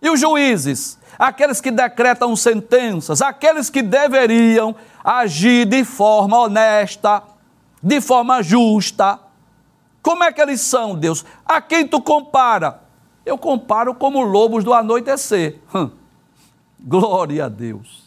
E 0.00 0.08
os 0.08 0.20
juízes, 0.20 0.98
aqueles 1.18 1.60
que 1.60 1.70
decretam 1.70 2.34
sentenças, 2.36 3.22
aqueles 3.22 3.70
que 3.70 3.82
deveriam 3.82 4.74
agir 5.04 5.66
de 5.66 5.84
forma 5.84 6.38
honesta, 6.38 7.22
de 7.82 8.00
forma 8.00 8.42
justa. 8.42 9.18
Como 10.02 10.24
é 10.24 10.32
que 10.32 10.40
eles 10.40 10.60
são, 10.60 10.94
Deus? 10.94 11.24
A 11.44 11.60
quem 11.60 11.86
tu 11.86 12.00
compara? 12.00 12.82
Eu 13.24 13.36
comparo 13.36 13.94
como 13.94 14.22
lobos 14.22 14.62
do 14.62 14.72
anoitecer. 14.72 15.58
Hum. 15.74 15.90
Glória 16.78 17.46
a 17.46 17.48
Deus 17.48 18.06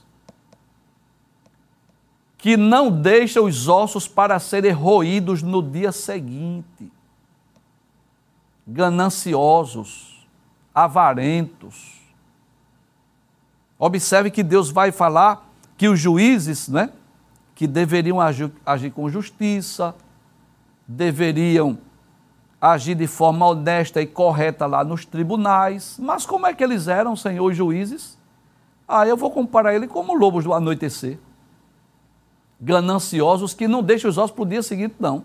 que 2.39 2.55
não 2.55 2.89
deixa 2.89 3.41
os 3.41 3.67
ossos 3.67 4.07
para 4.07 4.39
serem 4.39 4.71
roídos 4.71 5.43
no 5.43 5.61
dia 5.61 5.91
seguinte. 5.91 6.89
Gananciosos, 8.65 10.25
avarentos. 10.73 11.98
Observe 13.79 14.29
que 14.29 14.43
Deus 14.43 14.69
vai 14.69 14.91
falar 14.91 15.49
que 15.77 15.87
os 15.87 15.99
juízes, 15.99 16.67
né, 16.67 16.91
que 17.55 17.65
deveriam 17.65 18.21
agir, 18.21 18.51
agir 18.65 18.91
com 18.91 19.09
justiça, 19.09 19.95
deveriam 20.85 21.77
agir 22.61 22.93
de 22.93 23.07
forma 23.07 23.47
honesta 23.47 24.01
e 24.01 24.05
correta 24.05 24.65
lá 24.65 24.83
nos 24.83 25.05
tribunais. 25.05 25.97
Mas 25.97 26.25
como 26.25 26.45
é 26.45 26.53
que 26.53 26.63
eles 26.63 26.87
eram, 26.87 27.15
senhor, 27.15 27.53
juízes? 27.53 28.19
Ah, 28.85 29.07
eu 29.07 29.15
vou 29.15 29.31
comparar 29.31 29.73
ele 29.73 29.87
como 29.87 30.13
lobos 30.13 30.43
do 30.43 30.53
anoitecer 30.53 31.17
gananciosos 32.59 33.53
que 33.53 33.67
não 33.67 33.81
deixam 33.81 34.09
os 34.09 34.17
ossos 34.17 34.31
para 34.31 34.43
o 34.43 34.45
dia 34.45 34.61
seguinte, 34.61 34.95
não. 34.99 35.23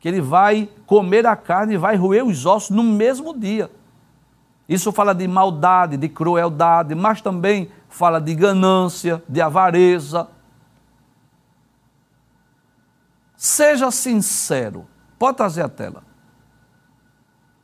Que 0.00 0.08
ele 0.08 0.20
vai 0.20 0.68
comer 0.86 1.26
a 1.26 1.36
carne 1.36 1.74
e 1.74 1.78
vai 1.78 1.96
roer 1.96 2.24
os 2.24 2.44
ossos 2.44 2.70
no 2.70 2.82
mesmo 2.82 3.38
dia. 3.38 3.70
Isso 4.68 4.90
fala 4.90 5.14
de 5.14 5.28
maldade, 5.28 5.96
de 5.96 6.08
crueldade, 6.08 6.94
mas 6.94 7.20
também 7.20 7.70
fala 7.88 8.20
de 8.20 8.34
ganância, 8.34 9.22
de 9.28 9.40
avareza. 9.40 10.28
Seja 13.36 13.90
sincero, 13.90 14.86
pode 15.18 15.36
trazer 15.36 15.62
a 15.62 15.68
tela. 15.68 16.02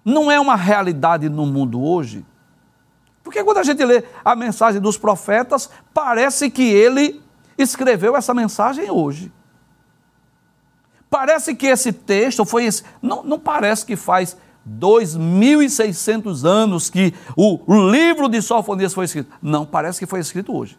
Não 0.04 0.30
é 0.30 0.38
uma 0.38 0.56
realidade 0.56 1.28
no 1.28 1.46
mundo 1.46 1.82
hoje, 1.82 2.24
porque 3.22 3.42
quando 3.42 3.58
a 3.58 3.62
gente 3.62 3.84
lê 3.84 4.04
a 4.24 4.34
mensagem 4.36 4.80
dos 4.80 4.98
profetas, 4.98 5.70
parece 5.94 6.50
que 6.50 6.62
ele 6.62 7.22
escreveu 7.56 8.16
essa 8.16 8.34
mensagem 8.34 8.90
hoje. 8.90 9.32
Parece 11.08 11.54
que 11.54 11.66
esse 11.66 11.92
texto 11.92 12.44
foi. 12.44 12.68
Não, 13.00 13.22
não 13.22 13.38
parece 13.38 13.84
que 13.84 13.96
faz 13.96 14.36
2.600 14.68 16.44
anos 16.44 16.88
que 16.88 17.12
o, 17.36 17.60
livro 17.90 18.28
de 18.28 18.40
Sofonias 18.40 18.94
foi 18.94 19.04
escrito. 19.06 19.32
Não, 19.42 19.66
parece 19.66 19.98
que 19.98 20.06
foi 20.06 20.20
escrito 20.20 20.56
hoje. 20.56 20.78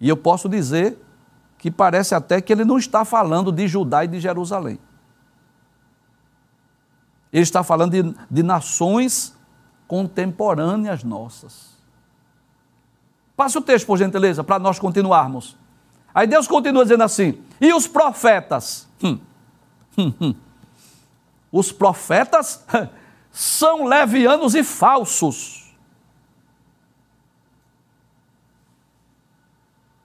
E 0.00 0.08
eu 0.08 0.16
posso 0.16 0.48
dizer 0.48 0.98
que 1.58 1.70
parece 1.70 2.14
até 2.14 2.40
que 2.40 2.52
ele 2.52 2.64
não 2.64 2.78
está 2.78 3.04
falando 3.04 3.50
de 3.50 3.66
Judá 3.66 4.04
e 4.04 4.08
de 4.08 4.20
Jerusalém. 4.20 4.78
Ele 7.32 7.42
está 7.42 7.62
falando 7.62 7.90
de, 7.92 8.14
de 8.30 8.42
nações 8.42 9.36
contemporâneas 9.86 11.04
nossas. 11.04 11.76
Passe 13.36 13.58
o 13.58 13.60
texto, 13.60 13.86
por 13.86 13.98
gentileza, 13.98 14.42
para 14.42 14.58
nós 14.58 14.78
continuarmos. 14.78 15.56
Aí 16.14 16.26
Deus 16.26 16.48
continua 16.48 16.82
dizendo 16.82 17.04
assim: 17.04 17.38
e 17.60 17.72
os 17.72 17.86
profetas? 17.86 18.88
Hum, 19.02 19.18
hum, 19.98 20.14
hum. 20.20 20.34
Os 21.56 21.72
profetas 21.72 22.64
são 23.30 23.84
levianos 23.84 24.54
e 24.54 24.62
falsos. 24.62 25.74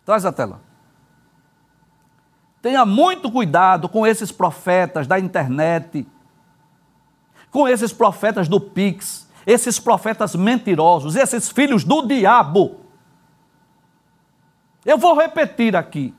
Traz 0.05 0.25
a 0.25 0.31
tela. 0.31 0.61
Tenha 2.61 2.85
muito 2.85 3.31
cuidado 3.31 3.89
com 3.89 4.05
esses 4.05 4.31
profetas 4.31 5.07
da 5.07 5.19
internet, 5.19 6.07
com 7.49 7.67
esses 7.67 7.91
profetas 7.91 8.47
do 8.47 8.61
Pix, 8.61 9.27
esses 9.45 9.79
profetas 9.79 10.35
mentirosos, 10.35 11.15
esses 11.15 11.49
filhos 11.49 11.83
do 11.83 12.05
diabo 12.05 12.81
eu 14.85 14.97
vou 14.97 15.15
repetir 15.15 15.75
aqui. 15.75 16.13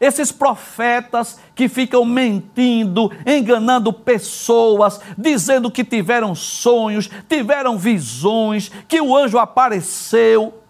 Esses 0.00 0.32
profetas 0.32 1.38
que 1.54 1.68
ficam 1.68 2.04
mentindo, 2.04 3.10
enganando 3.26 3.92
pessoas, 3.92 5.00
dizendo 5.16 5.70
que 5.70 5.84
tiveram 5.84 6.34
sonhos, 6.34 7.08
tiveram 7.28 7.78
visões, 7.78 8.70
que 8.88 9.00
o 9.00 9.16
anjo 9.16 9.38
apareceu, 9.38 10.62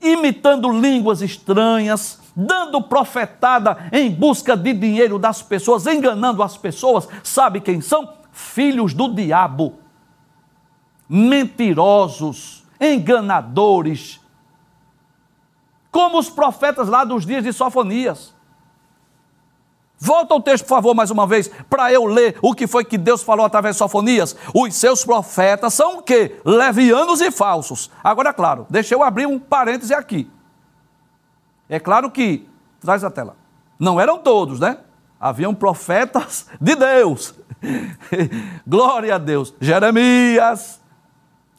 imitando 0.00 0.68
línguas 0.68 1.22
estranhas, 1.22 2.20
dando 2.36 2.82
profetada 2.82 3.88
em 3.92 4.10
busca 4.10 4.56
de 4.56 4.72
dinheiro 4.72 5.18
das 5.18 5.40
pessoas, 5.42 5.86
enganando 5.86 6.42
as 6.42 6.56
pessoas, 6.56 7.08
sabe 7.22 7.60
quem 7.60 7.80
são? 7.80 8.12
Filhos 8.32 8.92
do 8.92 9.08
diabo, 9.14 9.74
mentirosos, 11.08 12.64
enganadores, 12.80 14.20
como 15.94 16.18
os 16.18 16.28
profetas 16.28 16.88
lá 16.88 17.04
dos 17.04 17.24
dias 17.24 17.44
de 17.44 17.52
Sofonias. 17.52 18.34
Volta 19.96 20.34
ao 20.34 20.42
texto, 20.42 20.64
por 20.64 20.70
favor, 20.70 20.92
mais 20.92 21.08
uma 21.08 21.24
vez, 21.24 21.48
para 21.70 21.92
eu 21.92 22.04
ler 22.04 22.36
o 22.42 22.52
que 22.52 22.66
foi 22.66 22.84
que 22.84 22.98
Deus 22.98 23.22
falou 23.22 23.46
através 23.46 23.76
de 23.76 23.78
Sofonias. 23.78 24.36
Os 24.52 24.74
seus 24.74 25.04
profetas 25.04 25.72
são 25.72 25.98
o 25.98 26.02
quê? 26.02 26.40
Levianos 26.44 27.20
e 27.20 27.30
falsos. 27.30 27.92
Agora, 28.02 28.32
claro, 28.34 28.66
deixa 28.68 28.92
eu 28.92 29.04
abrir 29.04 29.26
um 29.26 29.38
parêntese 29.38 29.94
aqui. 29.94 30.28
É 31.68 31.78
claro 31.78 32.10
que, 32.10 32.44
traz 32.80 33.04
a 33.04 33.10
tela, 33.10 33.36
não 33.78 34.00
eram 34.00 34.18
todos, 34.18 34.58
né? 34.58 34.78
Haviam 35.20 35.54
profetas 35.54 36.48
de 36.60 36.74
Deus. 36.74 37.36
Glória 38.66 39.14
a 39.14 39.18
Deus. 39.18 39.54
Jeremias, 39.60 40.80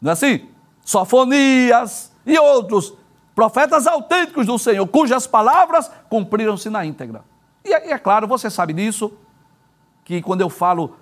não 0.02 0.10
é 0.10 0.14
assim? 0.14 0.50
Sofonias 0.84 2.12
e 2.26 2.38
outros 2.38 2.94
profetas 3.36 3.86
autênticos 3.86 4.48
do 4.48 4.58
Senhor, 4.58 4.88
cujas 4.88 5.28
palavras 5.28 5.92
cumpriram-se 6.10 6.70
na 6.70 6.86
íntegra. 6.86 7.24
E 7.64 7.74
é, 7.74 7.92
é, 7.92 7.98
claro, 7.98 8.28
você 8.28 8.50
sabe 8.50 8.74
disso, 8.74 9.12
que 10.06 10.22
quando 10.22 10.42
eu 10.42 10.50
falo 10.50 10.96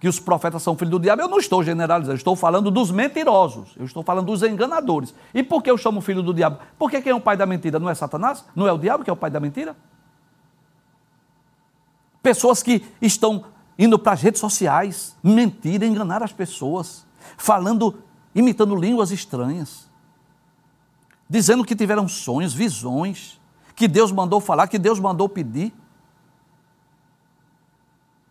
que 0.00 0.08
os 0.08 0.18
profetas 0.18 0.62
são 0.62 0.76
filhos 0.76 0.90
do 0.90 0.98
diabo, 0.98 1.22
eu 1.22 1.28
não 1.28 1.38
estou 1.38 1.62
generalizando, 1.62 2.12
eu 2.12 2.16
estou 2.16 2.34
falando 2.34 2.70
dos 2.70 2.90
mentirosos, 2.90 3.74
eu 3.76 3.84
estou 3.84 4.02
falando 4.02 4.26
dos 4.26 4.42
enganadores. 4.42 5.14
E 5.32 5.42
por 5.42 5.62
que 5.62 5.70
eu 5.70 5.78
chamo 5.78 6.00
filho 6.00 6.22
do 6.22 6.34
diabo? 6.34 6.58
Porque 6.78 7.00
quem 7.00 7.12
é 7.12 7.14
o 7.14 7.20
pai 7.20 7.36
da 7.36 7.46
mentira? 7.46 7.78
Não 7.78 7.88
é 7.88 7.94
Satanás? 7.94 8.44
Não 8.54 8.66
é 8.66 8.72
o 8.72 8.78
diabo 8.78 9.04
que 9.04 9.08
é 9.08 9.12
o 9.12 9.16
pai 9.16 9.30
da 9.30 9.38
mentira? 9.38 9.76
Pessoas 12.22 12.62
que 12.62 12.84
estão 13.00 13.44
indo 13.78 13.98
para 13.98 14.12
as 14.12 14.22
redes 14.22 14.40
sociais, 14.40 15.16
mentir, 15.22 15.82
enganar 15.82 16.22
as 16.22 16.32
pessoas, 16.32 17.06
falando, 17.36 18.02
imitando 18.34 18.74
línguas 18.74 19.10
estranhas 19.12 19.85
dizendo 21.28 21.64
que 21.64 21.74
tiveram 21.74 22.06
sonhos, 22.08 22.54
visões, 22.54 23.40
que 23.74 23.86
Deus 23.86 24.12
mandou 24.12 24.40
falar, 24.40 24.68
que 24.68 24.78
Deus 24.78 24.98
mandou 24.98 25.28
pedir. 25.28 25.72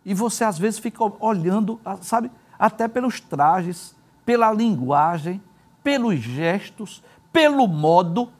E 0.04 0.14
você 0.14 0.44
às 0.44 0.58
vezes 0.58 0.78
fica 0.78 1.04
olhando, 1.20 1.80
sabe, 2.00 2.30
até 2.58 2.88
pelos 2.88 3.20
trajes, 3.20 3.94
pela 4.24 4.52
linguagem, 4.52 5.42
pelos 5.82 6.18
gestos, 6.18 7.02
pelo 7.32 7.66
modo, 7.66 8.30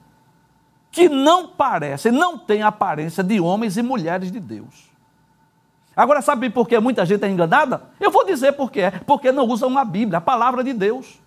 que 0.91 1.09
não 1.09 1.49
parecem, 1.49 2.11
não 2.11 2.39
tem 2.39 2.63
aparência 2.63 3.23
de 3.23 3.39
homens 3.39 3.77
e 3.77 3.83
mulheres 3.83 4.33
de 4.33 4.41
Deus. 4.41 4.91
Agora, 5.95 6.21
sabe 6.21 6.51
por 6.51 6.69
que 6.69 6.79
muita 6.79 7.07
gente 7.07 7.25
é 7.25 7.29
enganada? 7.29 7.85
Eu 7.99 8.11
vou 8.11 8.25
dizer 8.25 8.53
por 8.53 8.71
quê. 8.71 8.93
Porque 9.07 9.33
não 9.33 9.47
usam 9.47 9.77
a 9.79 9.85
Bíblia, 9.85 10.19
a 10.19 10.21
palavra 10.21 10.63
de 10.63 10.75
Deus. 10.75 11.19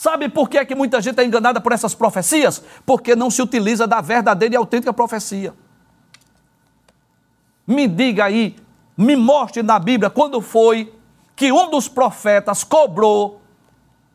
Sabe 0.00 0.28
por 0.28 0.48
que, 0.48 0.56
é 0.56 0.64
que 0.64 0.76
muita 0.76 1.02
gente 1.02 1.18
é 1.18 1.24
enganada 1.24 1.60
por 1.60 1.72
essas 1.72 1.92
profecias? 1.92 2.62
Porque 2.86 3.16
não 3.16 3.32
se 3.32 3.42
utiliza 3.42 3.84
da 3.84 4.00
verdadeira 4.00 4.54
e 4.54 4.56
autêntica 4.56 4.92
profecia. 4.92 5.52
Me 7.66 7.88
diga 7.88 8.26
aí, 8.26 8.54
me 8.96 9.16
mostre 9.16 9.60
na 9.60 9.76
Bíblia 9.76 10.08
quando 10.08 10.40
foi 10.40 10.94
que 11.34 11.50
um 11.50 11.68
dos 11.68 11.88
profetas 11.88 12.62
cobrou 12.62 13.42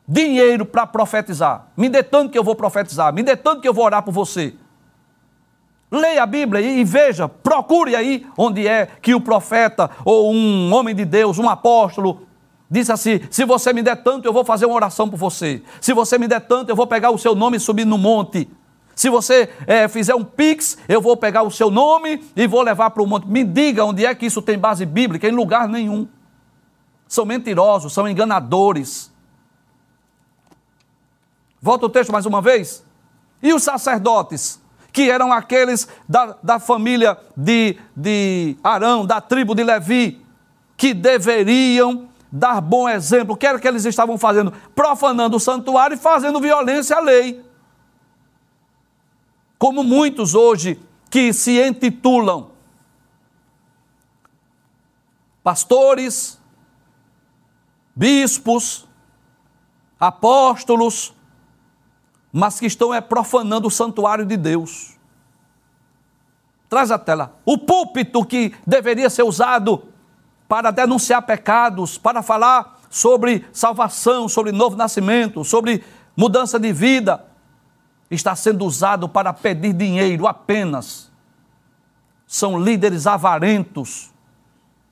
dinheiro 0.08 0.64
para 0.64 0.86
profetizar. 0.86 1.66
Me 1.76 1.90
dê 1.90 2.02
tanto 2.02 2.32
que 2.32 2.38
eu 2.38 2.44
vou 2.44 2.54
profetizar, 2.54 3.12
me 3.12 3.22
dê 3.22 3.36
tanto 3.36 3.60
que 3.60 3.68
eu 3.68 3.74
vou 3.74 3.84
orar 3.84 4.02
por 4.02 4.12
você. 4.12 4.54
Leia 5.90 6.22
a 6.22 6.26
Bíblia 6.26 6.62
e 6.62 6.82
veja, 6.82 7.28
procure 7.28 7.94
aí 7.94 8.26
onde 8.38 8.66
é 8.66 8.86
que 9.02 9.14
o 9.14 9.20
profeta 9.20 9.90
ou 10.02 10.32
um 10.32 10.72
homem 10.72 10.94
de 10.94 11.04
Deus, 11.04 11.38
um 11.38 11.46
apóstolo, 11.46 12.23
disse 12.70 12.92
assim: 12.92 13.20
se 13.30 13.44
você 13.44 13.72
me 13.72 13.82
der 13.82 14.02
tanto, 14.02 14.26
eu 14.26 14.32
vou 14.32 14.44
fazer 14.44 14.66
uma 14.66 14.74
oração 14.74 15.08
por 15.08 15.16
você. 15.16 15.62
Se 15.80 15.92
você 15.92 16.18
me 16.18 16.26
der 16.26 16.40
tanto, 16.40 16.70
eu 16.70 16.76
vou 16.76 16.86
pegar 16.86 17.10
o 17.10 17.18
seu 17.18 17.34
nome 17.34 17.56
e 17.56 17.60
subir 17.60 17.84
no 17.84 17.98
monte. 17.98 18.48
Se 18.94 19.10
você 19.10 19.50
é, 19.66 19.88
fizer 19.88 20.14
um 20.14 20.24
pix, 20.24 20.78
eu 20.88 21.00
vou 21.00 21.16
pegar 21.16 21.42
o 21.42 21.50
seu 21.50 21.70
nome 21.70 22.22
e 22.36 22.46
vou 22.46 22.62
levar 22.62 22.90
para 22.90 23.02
o 23.02 23.06
monte. 23.06 23.26
Me 23.26 23.42
diga 23.42 23.84
onde 23.84 24.06
é 24.06 24.14
que 24.14 24.26
isso 24.26 24.40
tem 24.40 24.58
base 24.58 24.86
bíblica, 24.86 25.28
em 25.28 25.32
lugar 25.32 25.68
nenhum. 25.68 26.08
São 27.08 27.24
mentirosos, 27.24 27.92
são 27.92 28.08
enganadores. 28.08 29.12
Volta 31.60 31.86
o 31.86 31.90
texto 31.90 32.12
mais 32.12 32.24
uma 32.24 32.40
vez. 32.40 32.84
E 33.42 33.52
os 33.52 33.62
sacerdotes, 33.62 34.60
que 34.92 35.10
eram 35.10 35.32
aqueles 35.32 35.88
da, 36.08 36.36
da 36.42 36.58
família 36.58 37.18
de, 37.36 37.76
de 37.96 38.56
Arão, 38.62 39.04
da 39.04 39.20
tribo 39.20 39.54
de 39.54 39.64
Levi, 39.64 40.22
que 40.76 40.94
deveriam 40.94 42.08
dar 42.36 42.60
bom 42.60 42.88
exemplo. 42.88 43.34
O 43.34 43.36
que 43.36 43.46
era 43.46 43.60
que 43.60 43.68
eles 43.68 43.84
estavam 43.84 44.18
fazendo? 44.18 44.52
Profanando 44.74 45.36
o 45.36 45.40
santuário 45.40 45.94
e 45.94 45.98
fazendo 45.98 46.40
violência 46.40 46.96
à 46.96 47.00
lei 47.00 47.44
como 49.64 49.82
muitos 49.82 50.34
hoje 50.34 50.78
que 51.08 51.32
se 51.32 51.58
intitulam 51.66 52.50
pastores, 55.42 56.38
bispos, 57.96 58.86
apóstolos, 59.98 61.14
mas 62.30 62.60
que 62.60 62.66
estão 62.66 62.92
é, 62.92 63.00
profanando 63.00 63.68
o 63.68 63.70
santuário 63.70 64.26
de 64.26 64.36
Deus. 64.36 64.98
Traz 66.68 66.90
a 66.90 66.98
tela. 66.98 67.40
O 67.44 67.56
púlpito 67.56 68.22
que 68.22 68.54
deveria 68.66 69.08
ser 69.08 69.22
usado 69.22 69.93
para 70.48 70.70
denunciar 70.70 71.22
pecados, 71.22 71.98
para 71.98 72.22
falar 72.22 72.80
sobre 72.90 73.44
salvação, 73.52 74.28
sobre 74.28 74.52
novo 74.52 74.76
nascimento, 74.76 75.44
sobre 75.44 75.82
mudança 76.16 76.58
de 76.58 76.72
vida, 76.72 77.24
está 78.10 78.36
sendo 78.36 78.64
usado 78.64 79.08
para 79.08 79.32
pedir 79.32 79.72
dinheiro 79.72 80.26
apenas. 80.26 81.10
São 82.26 82.58
líderes 82.58 83.06
avarentos 83.06 84.12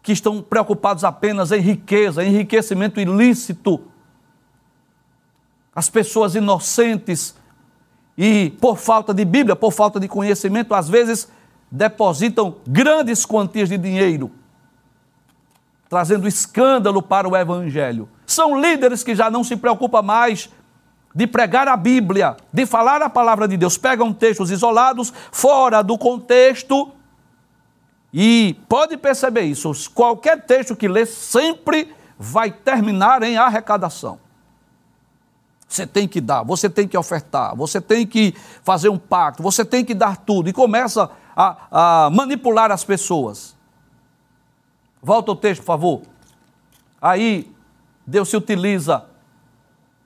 que 0.03 0.13
estão 0.13 0.43
preocupados 0.43 1.05
apenas 1.05 1.53
em 1.53 1.61
riqueza, 1.61 2.25
enriquecimento 2.25 3.01
ilícito. 3.01 3.81
As 5.75 5.89
pessoas 5.89 6.35
inocentes 6.35 7.37
e 8.17 8.51
por 8.61 8.77
falta 8.77 9.15
de 9.15 9.25
Bíblia, 9.25 9.57
por 9.57 9.73
falta 9.73 9.99
de 9.99 10.09
conhecimento, 10.09 10.75
às 10.75 10.89
vezes 10.89 11.29
depositam 11.71 12.57
grandes 12.67 13.25
quantias 13.25 13.69
de 13.69 13.79
dinheiro, 13.79 14.31
trazendo 15.93 16.27
escândalo 16.27 17.03
para 17.03 17.29
o 17.29 17.37
evangelho. 17.37 18.09
São 18.25 18.59
líderes 18.59 19.05
que 19.05 19.15
já 19.15 19.31
não 19.31 19.45
se 19.45 19.57
preocupam 19.57 20.01
mais 20.01 20.49
de 21.15 21.27
pregar 21.27 21.69
a 21.69 21.77
Bíblia, 21.77 22.35
de 22.51 22.65
falar 22.65 23.03
a 23.03 23.11
palavra 23.11 23.47
de 23.47 23.59
Deus, 23.59 23.77
pegam 23.77 24.11
textos 24.11 24.51
isolados, 24.51 25.13
fora 25.31 25.83
do 25.83 25.99
contexto, 25.99 26.91
e 28.11 28.57
pode 28.71 28.97
perceber 28.97 29.43
isso, 29.43 29.71
qualquer 29.91 30.47
texto 30.47 30.75
que 30.75 30.89
lê 30.89 31.05
sempre 31.05 31.95
vai 32.19 32.51
terminar 32.51 33.23
em 33.23 33.37
arrecadação. 33.37 34.19
Você 35.69 35.87
tem 35.87 36.09
que 36.09 36.23
dar, 36.23 36.43
você 36.43 36.71
tem 36.71 36.89
que 36.89 36.97
ofertar, 36.97 37.55
você 37.55 37.83
tem 37.83 38.07
que 38.07 38.35
fazer 38.63 38.89
um 38.89 38.97
pacto, 38.97 39.43
você 39.43 39.63
tem 39.63 39.85
que 39.85 39.93
dar 39.93 40.17
tudo, 40.17 40.49
e 40.49 40.55
começa 40.55 41.11
a, 41.37 42.07
a 42.07 42.11
manipular 42.11 42.73
as 42.73 42.83
pessoas. 42.83 43.61
Volta 45.03 45.33
o 45.33 45.37
texto, 45.37 45.63
por 45.63 45.67
favor. 45.67 46.03
Aí, 47.01 47.53
Deus 48.07 48.29
se 48.29 48.37
utiliza 48.37 49.05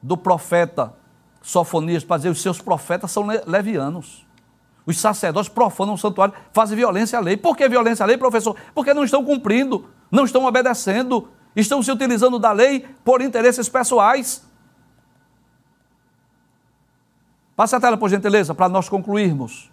do 0.02 0.16
profeta 0.16 0.94
Sofonias 1.42 2.02
para 2.02 2.16
dizer 2.16 2.30
os 2.30 2.42
seus 2.42 2.60
profetas 2.60 3.10
são 3.10 3.24
levianos. 3.46 4.26
Os 4.86 4.98
sacerdotes 4.98 5.48
profanam 5.48 5.94
o 5.94 5.98
santuário, 5.98 6.34
fazem 6.52 6.76
violência 6.76 7.18
à 7.18 7.22
lei. 7.22 7.36
Por 7.36 7.56
que 7.56 7.68
violência 7.68 8.04
à 8.04 8.06
lei, 8.06 8.16
professor? 8.16 8.56
Porque 8.74 8.94
não 8.94 9.04
estão 9.04 9.24
cumprindo, 9.24 9.88
não 10.10 10.24
estão 10.24 10.44
obedecendo, 10.44 11.28
estão 11.54 11.82
se 11.82 11.90
utilizando 11.92 12.38
da 12.38 12.52
lei 12.52 12.80
por 13.04 13.20
interesses 13.20 13.68
pessoais. 13.68 14.44
Passe 17.54 17.74
a 17.76 17.80
tela, 17.80 17.96
por 17.96 18.08
gentileza, 18.08 18.54
para 18.54 18.68
nós 18.68 18.88
concluirmos. 18.88 19.70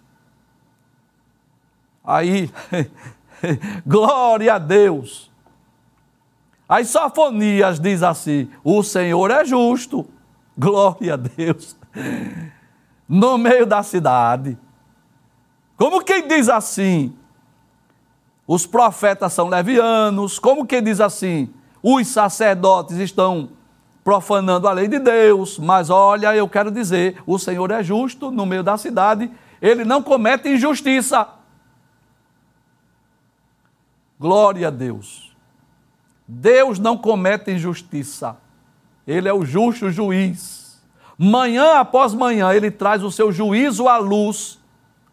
Aí, 2.04 2.50
glória 3.86 4.54
a 4.54 4.58
Deus. 4.58 5.30
As 6.68 6.88
Sofonias 6.88 7.78
diz 7.78 8.02
assim: 8.02 8.48
o 8.62 8.82
Senhor 8.82 9.30
é 9.30 9.44
justo. 9.44 10.06
Glória 10.56 11.14
a 11.14 11.16
Deus. 11.16 11.76
No 13.08 13.36
meio 13.36 13.66
da 13.66 13.82
cidade. 13.82 14.56
Como 15.76 16.02
quem 16.02 16.26
diz 16.26 16.48
assim? 16.48 17.14
Os 18.46 18.66
profetas 18.66 19.32
são 19.32 19.48
levianos. 19.48 20.38
Como 20.38 20.66
quem 20.66 20.82
diz 20.82 21.00
assim? 21.00 21.52
Os 21.82 22.08
sacerdotes 22.08 22.96
estão 22.96 23.50
profanando 24.02 24.68
a 24.68 24.72
lei 24.72 24.86
de 24.86 24.98
Deus. 24.98 25.58
Mas 25.58 25.90
olha, 25.90 26.34
eu 26.34 26.48
quero 26.48 26.70
dizer: 26.70 27.20
o 27.26 27.38
Senhor 27.38 27.70
é 27.70 27.82
justo 27.82 28.30
no 28.30 28.46
meio 28.46 28.62
da 28.62 28.76
cidade. 28.76 29.30
Ele 29.60 29.84
não 29.84 30.02
comete 30.02 30.48
injustiça. 30.48 31.26
Glória 34.24 34.68
a 34.68 34.70
Deus. 34.70 35.36
Deus 36.26 36.78
não 36.78 36.96
comete 36.96 37.50
injustiça. 37.50 38.38
Ele 39.06 39.28
é 39.28 39.34
o 39.34 39.44
justo 39.44 39.90
juiz. 39.90 40.82
Manhã 41.18 41.78
após 41.78 42.14
manhã, 42.14 42.50
ele 42.54 42.70
traz 42.70 43.02
o 43.02 43.10
seu 43.10 43.30
juízo 43.30 43.86
à 43.86 43.98
luz, 43.98 44.58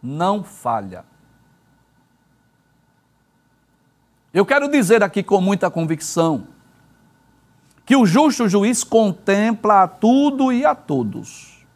não 0.02 0.46
falha. 0.46 1.04
Eu 4.34 4.46
quero 4.46 4.72
dizer 4.72 5.04
aqui 5.04 5.22
com 5.22 5.42
muita 5.42 5.70
convicção 5.70 6.48
que 7.86 7.98
o 7.98 8.06
justo 8.06 8.48
juiz 8.48 8.82
contempla 8.82 9.84
a 9.84 9.88
tudo 9.90 10.54
e 10.54 10.66
a 10.66 10.74
todos. 10.74 11.68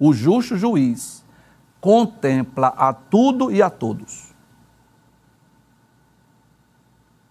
O 0.00 0.14
justo 0.14 0.56
juiz 0.56 1.22
contempla 1.82 2.68
a 2.68 2.94
tudo 2.94 3.52
e 3.52 3.60
a 3.60 3.68
todos. 3.68 4.31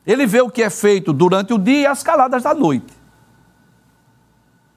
Ele 0.06 0.26
vê 0.26 0.42
o 0.42 0.50
que 0.50 0.64
é 0.64 0.70
feito 0.70 1.14
durante 1.14 1.54
o 1.54 1.58
dia 1.58 1.82
e 1.82 1.86
as 1.86 2.02
caladas 2.02 2.44
da 2.44 2.54
noite. 2.54 2.94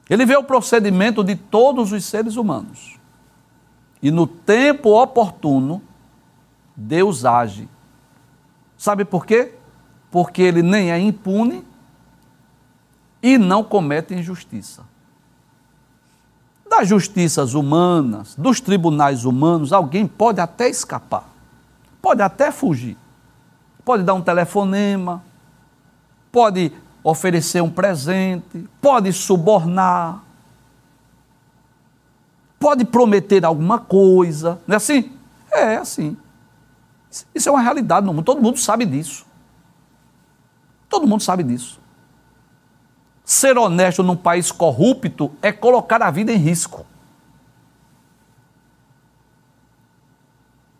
Ele 0.08 0.26
vê 0.26 0.36
o 0.36 0.44
procedimento 0.44 1.24
de 1.24 1.34
todos 1.34 1.92
os 1.92 2.04
seres 2.04 2.36
humanos. 2.36 2.98
E 4.02 4.10
no 4.10 4.26
tempo 4.26 4.90
oportuno, 4.90 5.82
Deus 6.76 7.24
age. 7.24 7.68
Sabe 8.76 9.04
por 9.04 9.24
quê? 9.24 9.54
Porque 10.10 10.42
ele 10.42 10.62
nem 10.62 10.90
é 10.90 10.98
impune 10.98 11.64
e 13.22 13.38
não 13.38 13.64
comete 13.64 14.12
injustiça. 14.12 14.84
Das 16.68 16.86
justiças 16.86 17.54
humanas, 17.54 18.34
dos 18.36 18.60
tribunais 18.60 19.24
humanos, 19.24 19.72
alguém 19.72 20.06
pode 20.06 20.40
até 20.40 20.68
escapar, 20.68 21.26
pode 22.02 22.20
até 22.20 22.50
fugir, 22.50 22.98
pode 23.84 24.02
dar 24.02 24.14
um 24.14 24.22
telefonema, 24.22 25.22
pode 26.32 26.72
oferecer 27.02 27.62
um 27.62 27.70
presente, 27.70 28.68
pode 28.80 29.12
subornar, 29.12 30.22
pode 32.58 32.84
prometer 32.84 33.44
alguma 33.44 33.78
coisa, 33.78 34.58
não 34.66 34.74
é 34.74 34.76
assim? 34.76 35.12
É 35.52 35.76
assim. 35.76 36.16
Isso 37.34 37.48
é 37.48 37.52
uma 37.52 37.60
realidade 37.60 38.06
no 38.06 38.14
mundo, 38.14 38.24
todo 38.24 38.42
mundo 38.42 38.58
sabe 38.58 38.86
disso. 38.86 39.26
Todo 40.88 41.06
mundo 41.06 41.22
sabe 41.22 41.42
disso. 41.42 41.78
Ser 43.24 43.56
honesto 43.58 44.02
num 44.02 44.16
país 44.16 44.50
corrupto 44.50 45.30
é 45.42 45.52
colocar 45.52 46.02
a 46.02 46.10
vida 46.10 46.32
em 46.32 46.36
risco. 46.36 46.86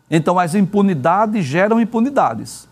Então 0.09 0.39
as 0.39 0.55
impunidades 0.55 1.45
geram 1.45 1.79
impunidades. 1.79 2.67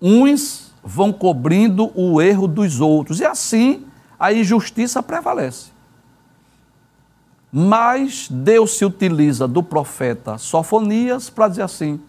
Uns 0.00 0.72
vão 0.82 1.12
cobrindo 1.12 1.90
o 1.94 2.20
erro 2.20 2.46
dos 2.46 2.80
outros. 2.80 3.20
E 3.20 3.24
assim 3.24 3.86
a 4.18 4.32
injustiça 4.32 5.02
prevalece. 5.02 5.70
Mas 7.52 8.28
Deus 8.30 8.76
se 8.76 8.84
utiliza 8.84 9.48
do 9.48 9.62
profeta 9.62 10.36
Sofonias 10.36 11.30
para 11.30 11.48
dizer 11.48 11.62
assim: 11.62 12.00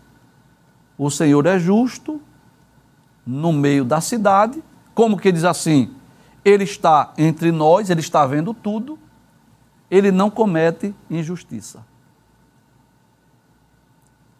o 0.97 1.09
Senhor 1.09 1.45
é 1.45 1.57
justo 1.57 2.19
no 3.25 3.53
meio 3.53 3.85
da 3.85 4.01
cidade, 4.01 4.61
como 4.93 5.17
que 5.17 5.31
diz 5.31 5.45
assim? 5.45 5.93
Ele 6.43 6.63
está 6.63 7.13
entre 7.17 7.51
nós, 7.51 7.89
ele 7.89 8.01
está 8.01 8.25
vendo 8.25 8.53
tudo, 8.53 8.99
ele 9.89 10.11
não 10.11 10.29
comete 10.29 10.93
injustiça. 11.09 11.85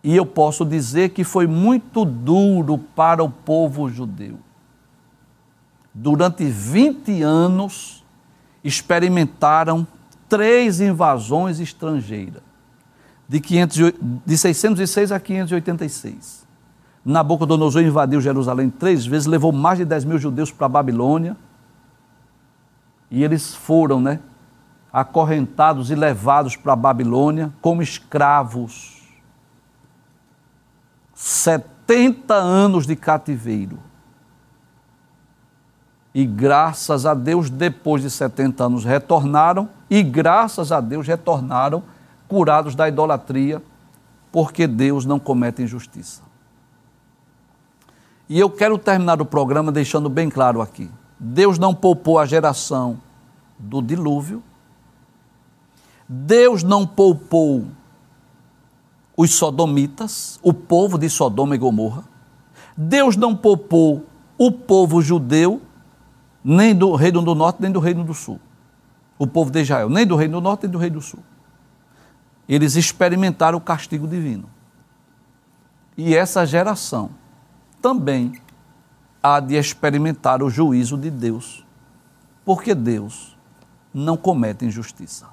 E 0.03 0.15
eu 0.15 0.25
posso 0.25 0.65
dizer 0.65 1.09
que 1.09 1.23
foi 1.23 1.45
muito 1.45 2.05
duro 2.05 2.77
para 2.77 3.23
o 3.23 3.29
povo 3.29 3.89
judeu. 3.89 4.37
Durante 5.93 6.45
20 6.45 7.21
anos, 7.21 8.05
experimentaram 8.63 9.85
três 10.27 10.79
invasões 10.79 11.59
estrangeiras, 11.59 12.41
de, 13.27 13.39
500, 13.39 13.93
de 14.25 14.37
606 14.37 15.11
a 15.11 15.19
586. 15.19 16.47
Nabucodonosor 17.03 17.81
invadiu 17.81 18.21
Jerusalém 18.21 18.69
três 18.69 19.05
vezes, 19.05 19.25
levou 19.25 19.51
mais 19.51 19.79
de 19.79 19.85
10 19.85 20.05
mil 20.05 20.17
judeus 20.17 20.51
para 20.51 20.65
a 20.67 20.69
Babilônia. 20.69 21.35
E 23.09 23.23
eles 23.23 23.55
foram, 23.55 23.99
né, 23.99 24.19
acorrentados 24.93 25.89
e 25.89 25.95
levados 25.95 26.55
para 26.55 26.73
a 26.73 26.75
Babilônia 26.75 27.51
como 27.61 27.81
escravos. 27.81 28.98
70 31.19 32.33
anos 32.33 32.87
de 32.87 32.95
cativeiro. 32.95 33.77
E 36.15 36.25
graças 36.25 37.05
a 37.05 37.13
Deus, 37.13 37.49
depois 37.49 38.01
de 38.01 38.09
70 38.09 38.63
anos, 38.63 38.85
retornaram, 38.85 39.67
e 39.89 40.01
graças 40.01 40.71
a 40.71 40.79
Deus, 40.79 41.05
retornaram 41.05 41.83
curados 42.25 42.73
da 42.73 42.87
idolatria, 42.87 43.61
porque 44.31 44.65
Deus 44.65 45.05
não 45.05 45.19
comete 45.19 45.61
injustiça. 45.61 46.21
E 48.29 48.39
eu 48.39 48.49
quero 48.49 48.77
terminar 48.77 49.21
o 49.21 49.25
programa 49.25 49.73
deixando 49.73 50.07
bem 50.07 50.29
claro 50.29 50.61
aqui: 50.61 50.89
Deus 51.19 51.59
não 51.59 51.75
poupou 51.75 52.17
a 52.17 52.25
geração 52.25 52.97
do 53.57 53.81
dilúvio, 53.81 54.41
Deus 56.07 56.63
não 56.63 56.87
poupou 56.87 57.65
os 59.21 59.35
sodomitas, 59.35 60.39
o 60.41 60.53
povo 60.53 60.97
de 60.97 61.09
Sodoma 61.09 61.53
e 61.53 61.57
Gomorra. 61.57 62.05
Deus 62.77 63.17
não 63.17 63.35
poupou 63.35 64.05
o 64.37 64.49
povo 64.49 65.01
judeu, 65.01 65.61
nem 66.41 66.73
do 66.73 66.95
reino 66.95 67.21
do 67.21 67.35
norte, 67.35 67.61
nem 67.61 67.69
do 67.69 67.81
reino 67.81 68.05
do 68.05 68.13
sul. 68.13 68.39
O 69.17 69.27
povo 69.27 69.51
de 69.51 69.59
Israel, 69.59 69.89
nem 69.89 70.07
do 70.07 70.15
reino 70.15 70.39
do 70.39 70.41
norte, 70.41 70.61
nem 70.61 70.71
do 70.71 70.77
reino 70.77 70.95
do 70.95 71.01
sul. 71.01 71.19
Eles 72.47 72.77
experimentaram 72.77 73.57
o 73.57 73.61
castigo 73.61 74.07
divino. 74.07 74.49
E 75.97 76.15
essa 76.15 76.45
geração 76.45 77.09
também 77.81 78.41
há 79.21 79.41
de 79.41 79.55
experimentar 79.55 80.41
o 80.41 80.49
juízo 80.49 80.97
de 80.97 81.11
Deus, 81.11 81.65
porque 82.45 82.73
Deus 82.73 83.37
não 83.93 84.15
comete 84.15 84.63
injustiça. 84.63 85.27